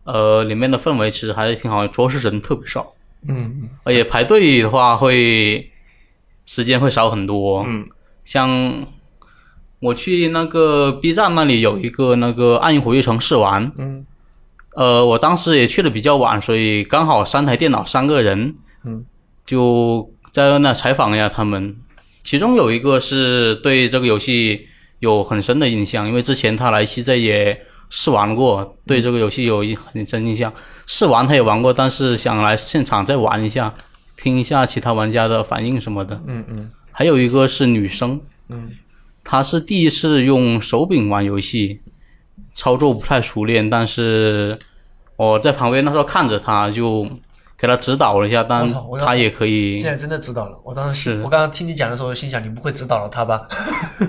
[0.04, 2.94] 呃里面的氛围其实还是挺好的，主要是人特别少，
[3.28, 5.72] 嗯而且排队的话会
[6.46, 7.66] 时间会少很多。
[7.68, 7.88] 嗯
[8.24, 8.86] 像
[9.80, 14.06] 我去那个 B 站那里有一个那个暗影火炬城试玩，嗯。
[14.76, 18.54] 呃，我当时也去的比较晚，所以刚好三台电脑三个人，
[18.86, 19.04] 嗯，
[19.44, 21.76] 就在那采访一下他们。
[22.22, 24.68] 其中有一个是对这个游戏
[25.00, 30.52] 有很深的印象，因为之前他来 CJ 也试玩过，对这个游戏有一很深印象。
[30.86, 33.74] 试玩他也玩过，但是想来现场再玩一下，
[34.18, 36.22] 听一下其他玩家的反应什么的。
[36.26, 38.20] 嗯嗯还有一个是女生，
[38.50, 38.72] 嗯，
[39.24, 41.80] 她是第一次用手柄玩游戏，
[42.52, 44.58] 操作不太熟练，但是
[45.16, 47.08] 我在旁边那时候看着她，就
[47.58, 50.60] 给他指导了一下，但我操我要她也可以现，在真的指导了。
[50.64, 53.48] 我当时我刚刚听你讲的时候，心想你不会指导了他吧？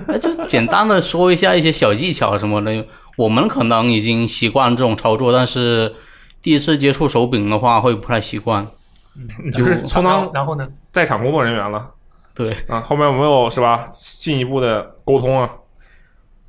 [0.07, 2.85] 哎 就简单的说一下一些小技巧什么的。
[3.17, 5.93] 我们可能已经习惯这种操作，但是
[6.41, 8.65] 第一次接触手柄的话会不太习惯。
[9.43, 10.65] 你就是充当然后呢？
[10.91, 11.89] 在场工作人员了
[12.33, 12.79] 对，啊。
[12.79, 13.83] 后面有没有是吧？
[13.91, 15.49] 进一步的沟通啊？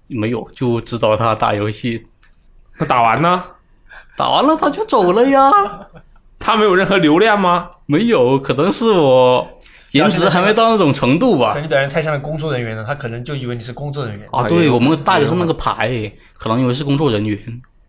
[0.09, 2.05] 没有就指导他打游戏，
[2.77, 3.43] 他打完呢？
[4.17, 5.51] 打完了他就走了呀。
[6.41, 7.69] 他没有任何留恋吗？
[7.87, 9.47] 没有，可能是我
[9.93, 11.55] 颜值还没到那种程度吧可。
[11.55, 14.27] 能你表现太像了工作人员了，他可能就以为你是工作人员。
[14.33, 17.39] 啊，对，我们带的是那个牌，可能以为是工作人员。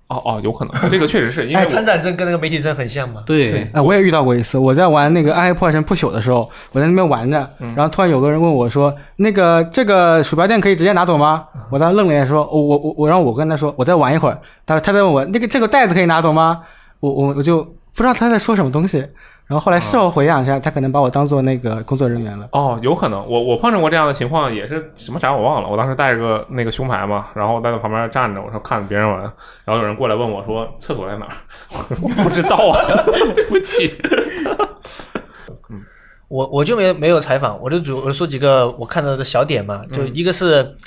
[0.07, 3.23] 哦哦，有可能，这个确实是因为哎，参展证跟那个媒体证很像嘛。
[3.25, 14.37] 对，哎，我也遇到过一次，我在玩那个《暗黑破坏神不朽》的时候，我在那边玩着，然后突然有个人问我说：“那个这个鼠标垫可以直接拿走吗？”我当时愣了一下，说：“我我我我，然后我跟他说我再玩一会儿。”
[14.67, 16.59] 他他在问我那个这个袋子可以拿走吗？
[16.99, 19.05] 我我我就不知道他在说什么东西。
[19.47, 22.47] 然后后来事后回想一下，他可能把我当做那个工作人员了。
[22.53, 25.67] 哦，有可能，我我碰见过这样的情况，也是什么展我忘了。
[25.67, 29.19] 我当时带着个那个胸牌嘛，然后在那旁边站着，我说看着别人玩，
[29.65, 31.31] 然后有人过来问我说厕所在哪儿，
[31.69, 33.03] 我 说我不知道啊，
[33.35, 33.93] 对不起。
[35.69, 35.81] 嗯
[36.29, 40.77] 我我就没没有采访，我就主我说几个我看到的小点嘛，就一个是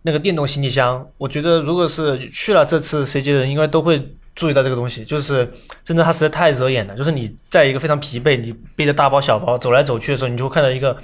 [0.00, 5.48] 那个电动行李箱，我觉得如果是去了这次 CG 的人，应该都会注意到这个东西，就是
[5.82, 10.96] 真的它实在太惹眼了，就是你在一个非常疲惫，你背着大包小包走来走去的时候，你就会看到一个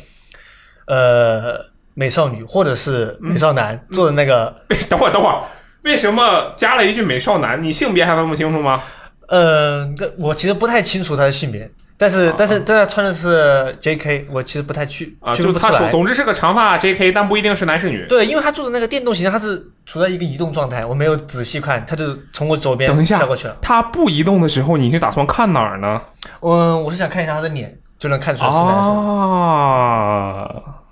[0.87, 1.61] 呃
[1.95, 4.55] 美少女或者是美少男坐的那个
[4.89, 5.43] 等会儿等会儿，
[5.83, 7.63] 为什么加了一句美少男？
[7.63, 8.83] 你性别还分不清楚吗？
[9.29, 11.71] 呃，我其实不太清楚他的性别，
[12.01, 15.87] 但是、啊但是但他穿的是 J.K.，我其实不太去啊，就他说。
[15.91, 18.07] 总之是个长发 J.K，但不一定是男是女。
[18.09, 23.55] 对，因为他坐的那个电动形象，他是处在一个移动状态，我没有仔细看，他就从我左边等一下跳过去了。
[23.61, 26.01] 他不移动的时候，你是打算看哪儿呢？
[26.41, 28.97] 嗯，我是想看一下他的脸，就能看出来是男生。
[29.21, 30.49] 啊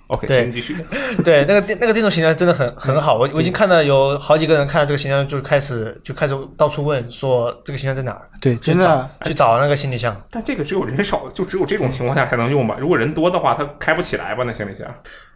[0.09, 0.77] ，OK，对请继续。
[1.25, 10.15] 对，那个电那个电动形象真的很很好，我我已经看到有好几个人看到这个形象就开始就开始到处问说这个形象在哪儿，对，去找真的，去找那个行李箱。
[10.31, 12.77] 但这个只有人少，就只有这种情况下才能用吧？
[12.79, 14.45] 如果人多的话，它开不起来吧？
[14.45, 14.87] 那行李箱。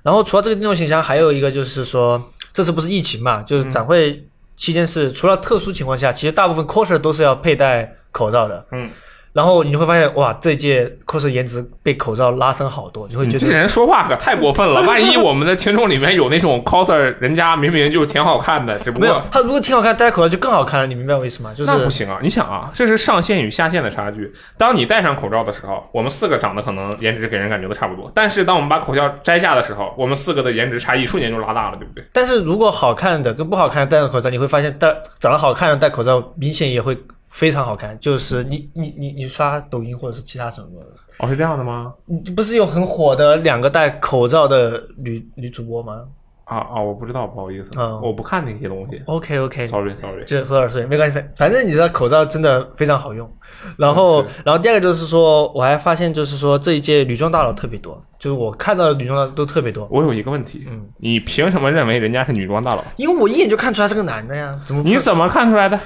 [0.02, 2.20] 然后除了这个电动形象，还有一个就是说，
[2.52, 4.24] 这次不是疫情嘛，就是展会
[4.56, 8.66] 期间是除了特殊情况下，其实大部分 coser 都是要佩戴口罩的。
[8.72, 8.90] 嗯。
[9.32, 14.82] 然后你会发现，哇，这届 coser 颜值被口罩拉升好多，你会觉得这人说话可太过分了！
[14.86, 21.50] 万一我们的听众里面有那种 coser，人家明明就挺好看的，只不没有过他如果挺好看，戴口罩就更好看了，你明白我意思吗？
[21.54, 22.18] 就是那不行啊！
[22.22, 24.30] 你想啊，这是上限与下限的差距。
[24.58, 32.04] 当你戴上口罩的时候，我们四个长得可能颜值给人感觉都差不多，但是当我们把口罩摘下的时候，我们四个的颜值差异瞬间就拉大了，对不对？
[32.12, 36.94] 但是如果好看的跟不好看的戴上口罩，你会发现戴长得好看的戴口罩明显也会
[37.32, 37.98] 非常好看。
[37.98, 40.86] 就是你你你你刷抖音或者是其他什么的，
[41.18, 41.92] 哦，是这样的吗？
[42.06, 46.02] 你不是有很火的两个戴口罩的女女主播吗？
[46.44, 50.22] 啊啊，我不知道，不好意思，嗯我不看那些东西 OK OK，，sorry sorry。
[50.26, 53.30] 就喝耳水没关系，反正你知道口罩真的非常好用。
[53.78, 59.88] 然后，然后第二个就是说，我还发现就是说这一届女装大佬特别多，就是我看到的女装大佬都特别多。
[59.90, 62.84] 我有一个问题，嗯，你凭什么认为人家是女装大佬？
[62.96, 65.78] 因为我一眼就看出来是个男的呀，怎么你怎么看出来的？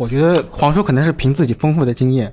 [0.00, 2.32] 我觉得黄叔可能是凭自己丰富的经验，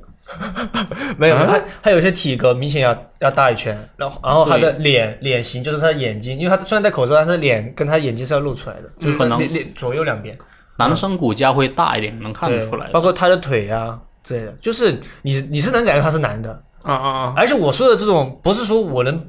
[1.20, 1.36] 没有？
[1.36, 10.38] 啊他他有些体格明显要要大一圈，然后然后他的脸脸型就是他的眼睛，因为他虽然戴口罩，但是脸跟他眼睛是要露出来的，就是可能脸脸左右两边
[10.78, 12.88] 男生骨架会大一点，能看得出来。
[12.94, 17.34] 包括他的腿啊之类的，就是你你是能感觉他是男的，啊啊啊！
[17.36, 19.22] 而且我说的这种不是说我能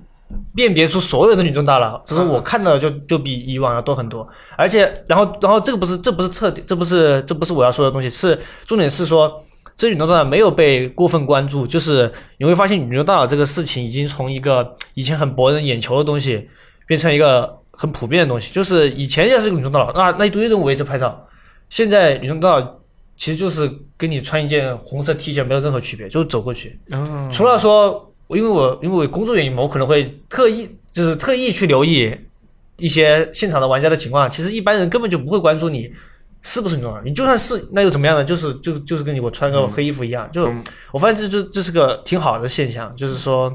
[0.55, 4.27] 辨别出所有的女装大佬，只是我看到的就就比以往要多很多。
[4.57, 9.43] 而且，然后然后这个不是这不是特点，这不是这不是我要说的东西，是重点是说。
[9.77, 16.49] 这女装大佬没有被过分关注，就是你会发现女装大佬这个事情已经从一个以前很博人眼球的东西，
[16.85, 18.53] 变成一个很普遍的东西。
[18.53, 21.25] 就是以前要是个女装大佬，那那一堆人围着拍照，
[21.71, 22.81] 现在女装大佬
[23.17, 32.15] 其实就是跟你穿一件红色 T 恤没有任何区别，就是走过去，嗯，除了说，因为我因为我工作原因嘛，我可能会特意就是特意去留意
[32.77, 34.29] 一些现场的玩家的情况。
[34.29, 35.91] 其实一般人根本就不会关注你
[36.43, 38.23] 是不是女装，你就算是那又怎么样呢？
[38.23, 40.29] 就是就就是跟你我穿个黑衣服一样。
[40.33, 40.63] 就嗯
[40.93, 43.55] 我发现这这这是个挺好的现象，就是说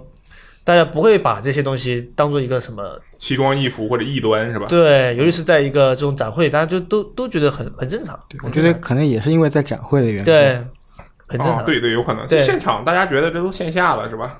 [0.63, 4.65] 大家不会把这些东西当做一个什么奇装异服或者异端是吧？
[4.67, 8.19] 对，尤其是在一个这种展会，大家就都都觉得很很正常。
[8.43, 10.23] 我觉得可能也是因为在展会的原因。
[10.25, 10.55] 对，
[11.27, 11.59] 很正常。
[11.59, 12.25] 哦，对对，有可能。
[12.27, 14.39] 对现场大家觉得这都线下了是吧？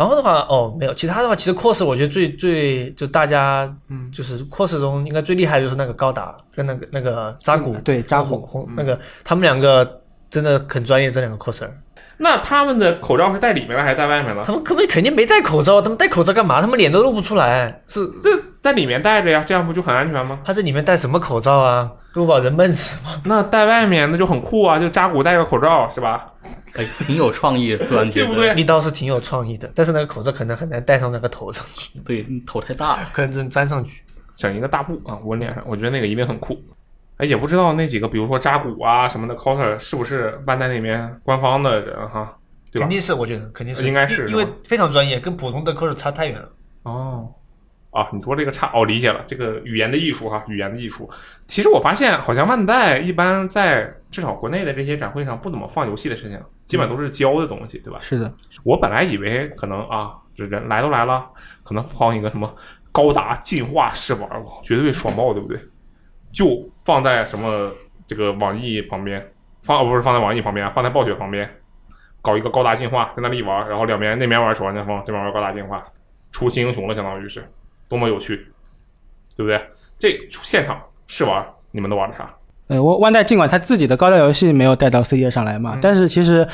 [0.00, 11.68] 然后的话，哦，没有，其他的话，其实 cos 我觉得最最就大家，嗯，就是 cos 中应该最厉害的就是那个高达跟那个那个扎古，嗯对扎古红红那个，他们两个真的很专业，这两个 coser，
[12.16, 14.42] 那他们的口罩是戴里面了还是戴外面了？
[14.42, 16.62] 他们根本肯定没戴口罩，他们戴口罩干嘛？
[16.62, 18.30] 他们脸都露不出来，是这
[18.62, 20.40] 在里面戴着呀，这样不就很安全吗？
[20.46, 21.90] 他在里面戴什么口罩啊？
[22.12, 23.20] 不把人闷死吗？
[23.24, 26.32] 那戴外面那就很酷啊，就扎古戴个口罩是吧？
[26.74, 28.54] 哎，挺有创意的，突然觉得，对不对？
[28.54, 33.08] 你倒是挺有创意的，但是那个口罩可能很难戴上那个头上去，对，头太大了。
[33.12, 34.02] 可能真粘上去。
[34.36, 36.58] 整一个大布啊，我脸上，我觉得那个一定很酷。
[37.18, 42.34] 哎，也不知道那几个，比如说扎古啊什么的 coser 是不是万代那边官方的人哈，
[42.72, 42.88] 对吧肯？
[42.88, 46.48] 定是，我觉得肯定是，应该是因为非常专业，跟普通的 coser 差太远了。
[46.84, 47.28] 哦，
[47.90, 51.10] 啊，你说这个差哦，理解了，这个语言的艺术哈，语言的艺术。
[51.46, 57.98] 其实我发现，好像万代一般在至少国内的这些展会上不怎么放游戏的事情，基本都是教的东西，对吧？
[58.00, 58.32] 是的，
[58.62, 61.28] 我本来以为可能啊，这人来都来了，
[61.64, 62.54] 可能放一个什么
[62.92, 64.30] 高达进化试玩，
[64.62, 65.60] 绝对爽爆，对不对？
[66.30, 67.72] 就放在什么
[68.06, 69.32] 这个网易旁边，
[69.62, 71.50] 放哦不是放在网易旁边啊，放在暴雪旁边，
[72.22, 75.82] 搞一个高达进化，在那里玩，然后两边那边玩守望先锋，这边玩高达进化，
[76.30, 77.44] 出新英雄了，相当于是
[77.90, 78.36] 多么有趣，
[79.36, 79.60] 对不对？
[79.98, 82.30] 这现场试玩你们都玩的啥？
[82.68, 86.46] 呃，我万代尽管他自己的高调游戏没有带到 C 页上来嘛，嗯但是其实，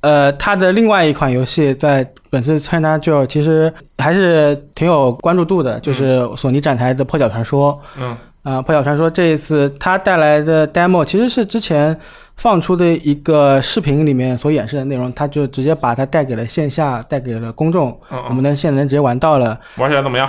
[0.00, 7.72] 呃，他的另外一款游戏在本次参加就其实还是挺有关注度的，就是索尼展台的《破晓传说》。
[8.00, 11.94] 嗯啊、破晓传说》这一次它带来的 demo 其实是之前
[12.36, 19.60] 放出的一个视频里面所演示的内容，它就直接把它带给了线下，带给了公众，嗯嗯，我们能现在能直接玩到了。
[19.76, 20.28] 玩起来怎么样？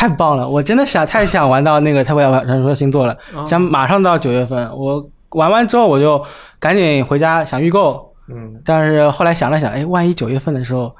[0.00, 0.48] 太棒了！
[0.48, 4.66] 我真的想太想玩到那个《太破晓传说》星座了，哦想马上到九月份。
[4.74, 6.24] 我玩完之后我就
[6.58, 10.90] 赶紧回家想预购，嗯，但是后来想了想，哎，万一九月份的时候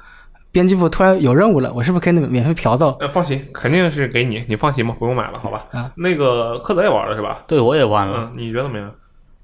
[0.51, 2.95] 编辑部突然有任务了，我是不是可以免费嫖到？
[2.99, 5.65] 呃，放心，肯定是给你，你放心吧，不用买了，好吧？
[5.71, 7.39] 啊那个柯泽也玩了是吧？
[7.47, 8.29] 对，我也玩了。
[8.31, 8.91] 嗯，你觉得怎么样？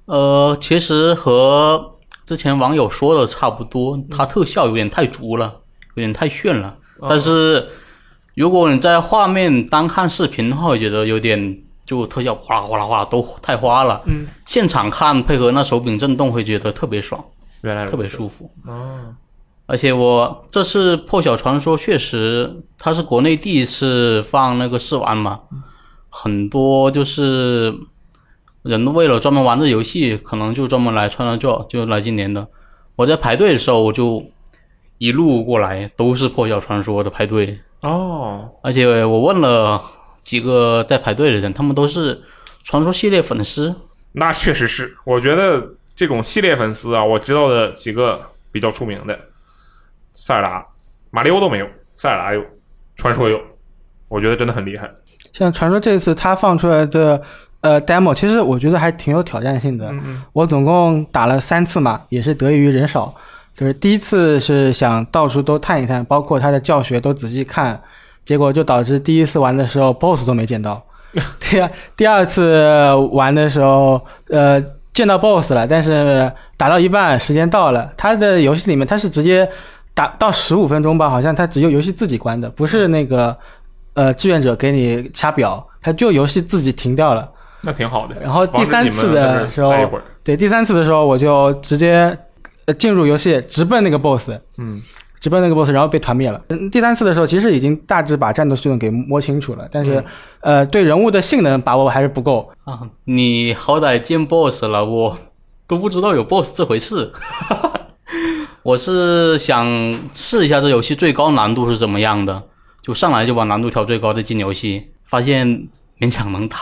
[0.06, 1.96] 呃，其实和
[2.28, 5.52] 之前网友说的差不多，它特效有点太足了，
[5.96, 6.76] 有点太炫了。
[7.10, 7.68] 但是
[8.38, 14.00] 如果你在画面单看视频的话，我觉得有点就特效哗啦哗啦哗啦都太花了。
[14.06, 17.20] 嗯，现场看配合那手柄震动，会觉得特别爽，
[17.64, 18.48] 原来特别舒服。
[18.68, 19.16] 哦，
[19.66, 25.40] 而且我这次《破晓传说》确实，它是国内第一次放那个试玩嘛，
[26.08, 27.74] 很多就是
[28.62, 32.48] 人为了专门玩这游戏，可能就专门来穿了就就来今年的。
[32.96, 34.24] 我在排队的时候，我就
[35.00, 39.82] 一路过来都是《破晓传说》的排队，哦，而且我问了
[40.24, 42.22] 几个在排队的人，他们都是
[42.64, 43.76] 传说系列粉丝。
[44.14, 48.20] 那确实是，我觉得这种系列粉丝啊，我知道的几个
[48.52, 49.18] 比较出名的，
[50.14, 50.66] 塞尔达、
[51.12, 52.44] 马里奥都没有，塞尔达有，
[52.96, 53.40] 传说有，
[54.08, 54.90] 我觉得真的很厉害。
[55.34, 57.22] 像传说这次它放出来的
[57.62, 59.88] 呃 demo，其实我觉得还挺有挑战性的。
[59.92, 63.14] 嗯嗯我总共打了三次嘛，也是得益于人少。
[63.58, 67.82] 就是第一次是想到处都探一探，包括他的教学都仔细看，
[68.24, 70.80] 结果就导致第一次玩的时候 BOSS 都没见到。
[71.42, 74.00] 第二第二次玩的时候，
[74.30, 79.50] 呃，见到 BOSS 了，但是打到一半时间到了，他的游戏里面他是直接
[79.96, 83.36] 打到十五分钟吧，好像他只有游戏自己关的，不是那个
[83.96, 87.28] 呃志愿者给你掐表，他就游戏自己停掉了。
[87.64, 88.16] 那挺好的。
[88.22, 89.72] 然后第三次的时候
[90.24, 92.16] 对，第三次的时候我就直接呃
[92.74, 94.82] 进入游戏，直奔那个 BOSS，嗯，
[95.20, 96.42] 直奔那个 BOSS，然后被团灭了。
[96.50, 100.04] 嗯，第三次的时候其实已经大致把战斗系统给摸清楚了，但是、
[100.42, 102.50] 呃对人物的性能把握还是不够。
[102.66, 105.18] 啊，你好歹见 BOSS 了，我
[105.66, 107.12] 都不知道有 BOSS 这回事。
[108.64, 109.66] 我是想
[110.14, 112.44] 试一下这游戏最高难度是怎么样的，
[112.82, 115.48] 就上来就把难度调最高再进游戏，发现
[116.00, 116.58] 勉强能打，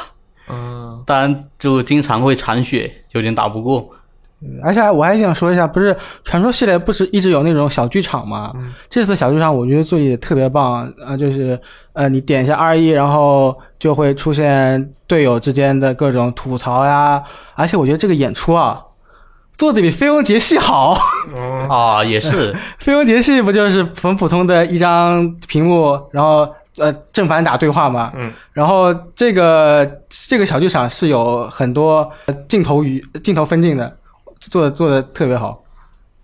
[0.48, 3.90] 嗯，当然就经常会残血，有点打不过。
[4.64, 8.54] 而且我还想说一下，不是传说系列不是一直有那种小剧场吗？
[8.90, 11.60] 这次小剧场我觉得做的也特别棒啊、就是
[11.94, 17.24] 呃你点一下 R 一，然后就会出现队友之间的各种吐槽呀，
[17.56, 18.82] 而且我觉得这个演出啊
[19.58, 20.98] 做的比飞翁节系好。
[21.34, 28.12] 嗯，啊，也是，飞翁节系不就是很普通的一张屏幕，然后呃正反打对话嘛？
[28.16, 33.98] 嗯，然后这个这个小剧场是有很多呃镜头与镜头分镜的，
[34.50, 35.64] 做的做的特别好，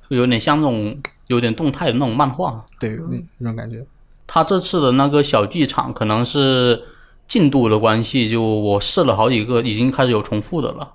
[0.10, 0.96] 有点像那种
[1.28, 2.64] 有点动态的那种漫画。
[2.80, 3.86] 对那那种感觉。
[4.28, 6.82] 他这次的那个小剧场可能是
[7.28, 10.90] 进度的关系，就我试了好几个，已经开始有重复的了。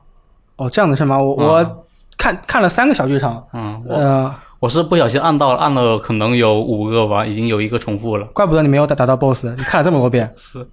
[0.56, 1.18] 哦，这样子是吗？
[1.18, 1.84] 我、嗯我
[2.16, 8.26] 看看了三个小剧场，嗯，我呃，我是不小心按到了，按了可能有五个吧，已经有一个重复了。
[8.28, 10.32] 怪不得你没有打打到 BOSS，你看了这么多遍。
[10.34, 10.66] 是。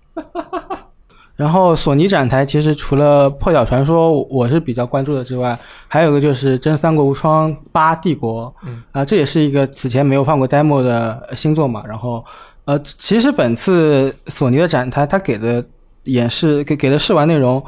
[1.43, 11.83] 然后索尼展台其实除了《破晓传说》我是比较关注的之外，还有一个就是《真三国无双八帝国》，嗯啊、这也是一个此前没有放过 demo 的新作嘛。
[11.85, 12.23] 然后，
[12.63, 15.61] 呃，其实本次索尼的展台它给的
[16.05, 17.61] 演示给给的试玩内容，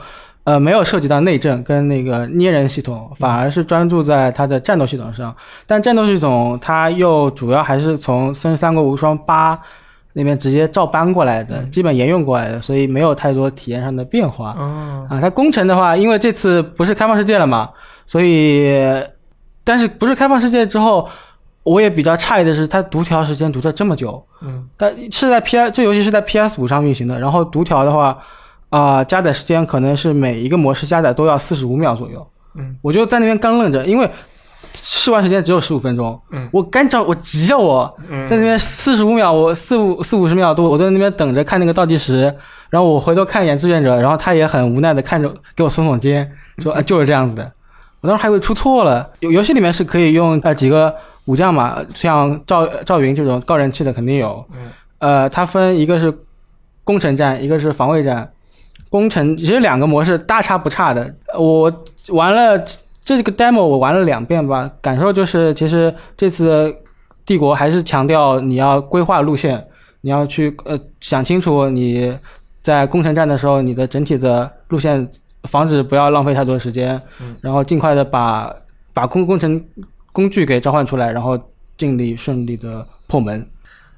[0.45, 5.35] 呃，没有涉及到内政跟那个捏人系统，反而是专注在它的战斗系统上。
[5.67, 9.53] 但战斗系统它又主要还是从《真三国无双八》
[10.17, 14.55] 那边直接照搬过来的，基本沿用过来的，所以没有太多体验上的变化。
[14.57, 17.69] 哦，啊，它工程的话，因为这次不是开放世界了嘛，
[18.07, 18.73] 所以，
[19.65, 21.05] 但是不是开放世界之后，
[21.63, 24.25] 我也比较诧异的是，它读条时间读了这么久。
[24.41, 28.17] 嗯，但是在 P I 这游戏是在 PS 五上运行的，然后读条的话，
[28.69, 32.25] 啊、加载时间可能是每一个模式加载都要四十五秒左右。
[32.55, 34.09] 嗯，我就在那边干愣着，因为
[34.73, 36.19] 试玩时间只有十五分钟。
[36.31, 38.27] 嗯，我赶着我急啊我，嗯。
[38.27, 42.23] 在那边四十五秒，我四五四五十秒多，我在那边等着看那个倒计时，
[42.69, 47.51] 然后我回头看一眼志愿者，然后他也很无奈的看着给我耸耸肩，说 啊就是这样子的。
[48.01, 50.93] 我当时还以为出错了，游游戏里面是可以用呃几个
[51.25, 56.15] 武将嘛，像赵赵云这种高人气的肯定有，嗯，呃，它分一个是
[56.83, 58.31] 攻城战，一个是防卫战。
[58.91, 61.71] 攻城其实两个模式大差不差的，我
[62.09, 62.63] 玩了
[63.05, 66.75] 这个 demo 我玩了两遍吧，感受就是其实这次
[67.23, 69.65] 帝国还是强调你要规划路线，
[70.01, 72.17] 你要去呃想清楚你
[72.61, 75.07] 在攻城战的时候你的整体的路线，
[75.43, 78.51] 防止不要浪费太多时间，嗯然后尽快的把
[78.91, 79.63] 把工工程
[80.11, 81.39] 工具给召唤出来，然后
[81.77, 83.47] 尽力顺利的破门。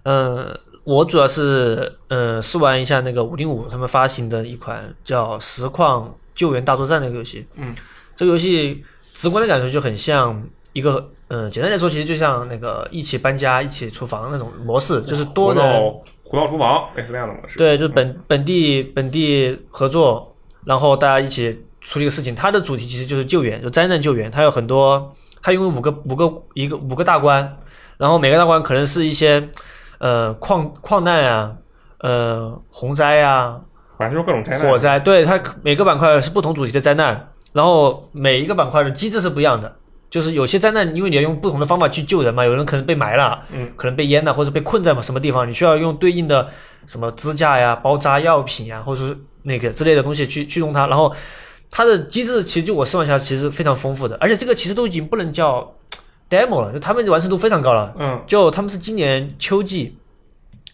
[0.04, 0.48] 嗯，
[0.84, 7.46] 我主要是呃试玩一下那个五零五他们发行的一款叫《实况救援大作战》这个游戏。
[7.56, 7.74] 嗯，
[8.16, 8.84] 这个游戏
[9.18, 10.44] 直观的感受就很像
[10.74, 15.90] 一个嗯，简单来说，其实就像那个一起搬家、一起厨房那种模式，就是多人回到
[16.24, 17.58] 回到厨房，类似那样的模式。
[17.58, 22.36] 对，就是本本地本地合作，然后大家一起处理个事情。
[22.36, 24.30] 它的主题其实就是救援，就灾难救援。
[24.30, 25.12] 它有很多，
[25.42, 27.58] 它因为五个五个一个五个大关，
[27.98, 29.50] 然后每个大关可能是一些
[29.98, 31.56] 呃矿矿难啊，
[32.02, 33.60] 呃洪灾啊，
[33.98, 34.70] 反正就是各种灾难。
[34.70, 35.00] 火灾。
[35.00, 39.76] 对，它每个板块是不同主题的灾难，然后每一个板块的机制是不一样的。
[40.10, 46.48] 就是有些灾难，因为你要用不同的方法去救人嘛，有人可能被埋了，嗯，可能被淹了，或者被困在什么地方，你需要用对应的
[46.86, 50.88] 什么支架呀、包扎药品呀，或者是那个之类的东西去去用它。
[50.88, 51.14] 然后
[51.70, 55.76] 它的机制其实就我试玩下来其实非常丰富的，而且这个其实都已经不能叫
[56.30, 57.94] demo 了，就他们的完成度非常高了。
[58.00, 59.98] 嗯，就他们是今年秋季，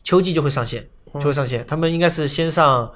[0.04, 1.66] 秋季就会上线，嗯就会上线。
[1.68, 2.92] 他们应该是先上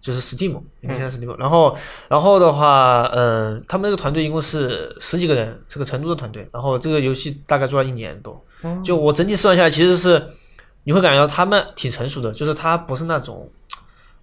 [0.00, 1.76] 就是 Steam，应该先上 Steam，、然后
[2.08, 6.48] 然后的话，嗯、他们那个团队一共是十几个人，是个成都的团队。
[6.52, 10.22] 然后这个游戏大概做了一年多，嗯就我整体试玩下来，其实是
[10.84, 13.50] 你会感觉到他们挺成熟的，就是它不是那种。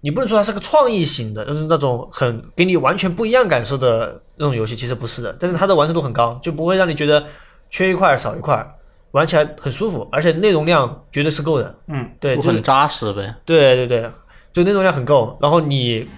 [0.00, 5.36] 你不能说它是个创意型的，就是那种很给你完全不一样感受的那种游戏，其实不是的。
[5.40, 7.24] 但是它的完成度很高，就不会让你觉得
[7.68, 8.64] 缺一块少一块，
[9.10, 11.74] 玩起来很舒服，而且内容量绝对是够的。
[11.88, 13.34] 嗯，对，就是就很扎实呗。
[13.44, 14.08] 对对对，
[14.52, 15.36] 就内容量很够。
[15.40, 16.08] 然后你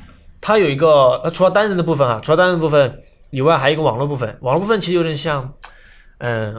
[0.40, 4.38] 它有一个，呃，除了单人的部分啊，除了单人的部分以外，还有一个网络部分。
[4.40, 5.52] 网络部分其实有点像，
[6.18, 6.54] 嗯，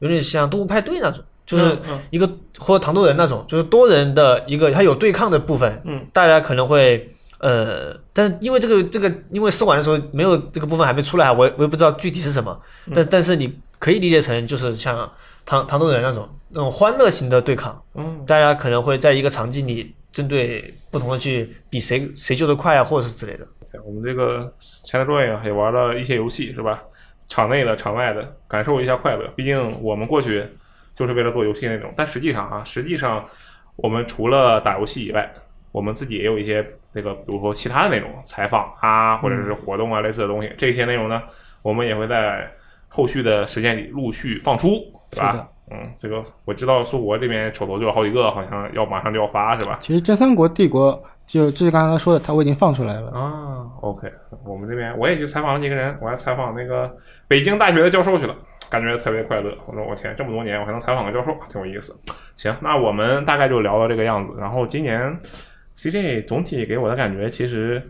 [0.00, 1.78] 有点像动物派对那种，就是
[2.10, 2.28] 一个
[2.58, 5.80] 或者糖豆人那种，就是多人的一个，它有对抗的部分。
[5.84, 12.60] 嗯，大家可能会，呃，但因为这个这个，因为试玩的时候没有这个部分还没出来，我我也不知道具体是什么。
[12.94, 15.10] 但但是你可以理解成就是像
[15.46, 17.82] 糖糖豆人那种那种欢乐型的对抗。
[17.94, 19.94] 嗯，大家可能会在一个场景里。
[20.12, 23.46] 针对不同的去比谁谁救得快啊，或者是之类的。
[23.84, 26.82] 我们这个前台专业也玩了一些游戏，是吧？
[27.28, 29.26] 场内的、场外的，感受一下快乐。
[29.34, 30.46] 毕竟我们过去
[30.92, 33.26] 就是为了做游戏那种，但实际上啊，实际上
[33.76, 35.32] 我们除了打游戏以外，
[35.70, 40.52] 我们自己也有一些那个，比如说其他的那种采访啊，或者是活动啊类似的东西。
[40.58, 41.22] 这些内容呢，
[41.62, 42.46] 我们也会在
[42.88, 45.48] 后续的时间里陆续放出，对吧？
[45.72, 49.78] 嗯，这个我知道，苏国这边手头就有好几个，好像要马上就要发，是吧？
[49.80, 53.66] 其实真三国帝国就就是刚刚说的，他我已经放出来了啊。
[53.80, 54.06] OK，
[54.44, 56.94] 我们这边我也去采访了几个人，我还采访那个
[57.26, 58.36] 北京大学的教授去了，
[58.68, 59.56] 感觉特别快乐。
[59.66, 61.98] 我说我天，这么多年我还能采访个教授，挺有意思。
[62.36, 64.34] 行，那我们大概就聊到这个样子。
[64.38, 65.18] 然后今年
[65.76, 67.82] CJ 总体给我的感觉，其实。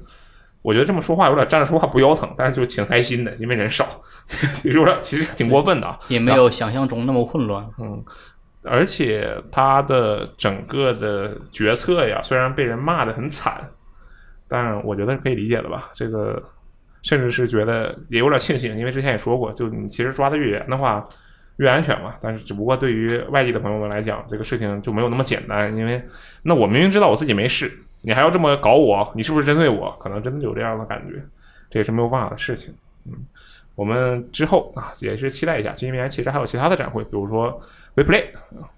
[0.62, 3.84] 我觉得这么说话有点站着说话不腰疼，但是就挺开心的，因为人少，
[4.62, 7.68] 有点其实挺过分的啊，也没有想象中那么混乱。
[7.78, 8.02] 嗯，
[8.62, 13.60] 而且他的整个的决策呀，虽然被人骂的很惨，
[14.46, 15.90] 但我觉得是可以理解的吧。
[15.94, 16.40] 这个
[17.02, 21.04] 甚至是觉得也有点庆幸，因为之前也说过，就你其实抓的越严的话
[21.56, 22.14] 越安全嘛。
[22.20, 26.00] 但是只不过对于外地的朋友们来讲，这个事情就没有那么简单，因为
[26.42, 27.76] 那我明明知道我自己没事。
[28.02, 29.10] 你还要这么搞我？
[29.14, 29.90] 你是不是针对我？
[29.98, 31.22] 可能真的有这样的感觉，
[31.70, 32.74] 这也是没有办法的事情。
[33.06, 33.12] 嗯，
[33.74, 37.60] 我们之后啊也是期待一下，今年其实还有其他的展会，比如说
[37.96, 38.26] WePlay，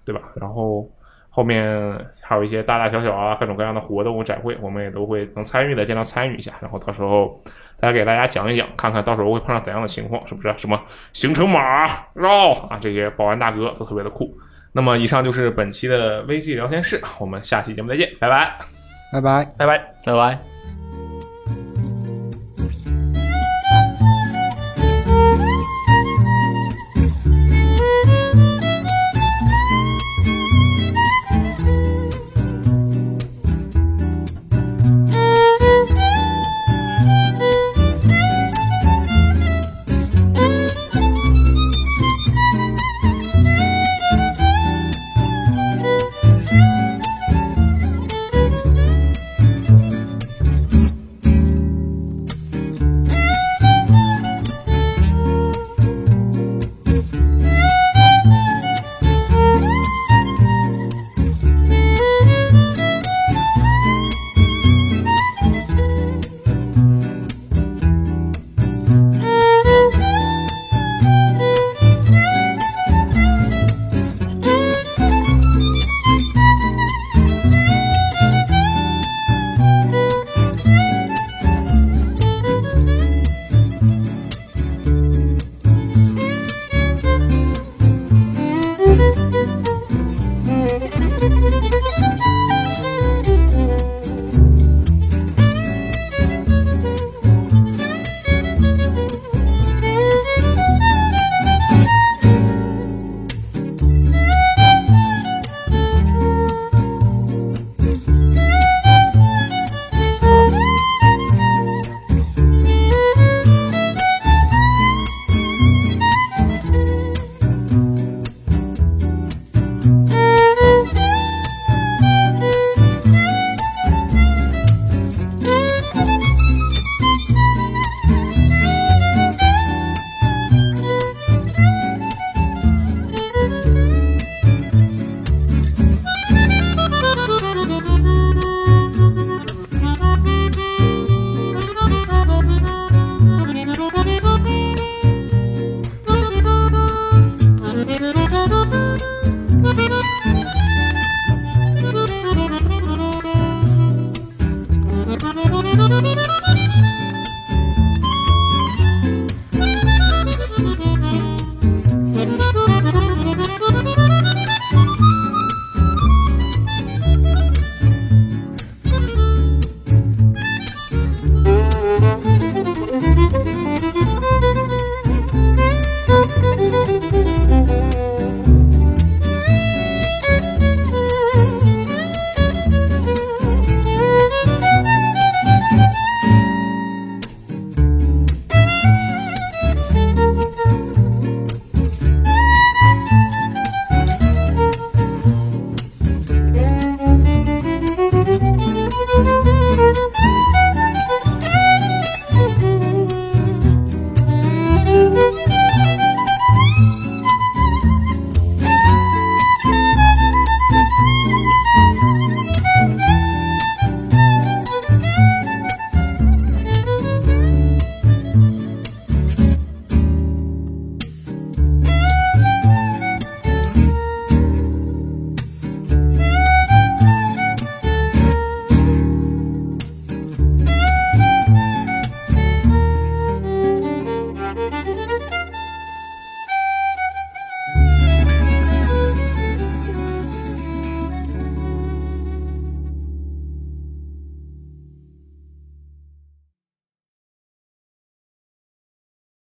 [0.03, 0.21] 对吧？
[0.35, 0.89] 然后
[1.29, 6.53] 后面还有一些大大小小啊各种各样的活动展会，我们也都会能参与的尽量参与一下。
[6.61, 7.41] 然后到时候
[7.79, 10.53] 大家给大家讲一讲，看看到时候会碰上怎样的情况，是不是？
[10.57, 10.81] 什么
[11.13, 14.37] 行程码绕啊，这些保安大哥都特别的酷。
[14.71, 18.84] 那么以上就是本期的 VG 聊天室，我们下期节目再见，拜拜。
[19.11, 20.54] 拜拜，拜拜，拜拜。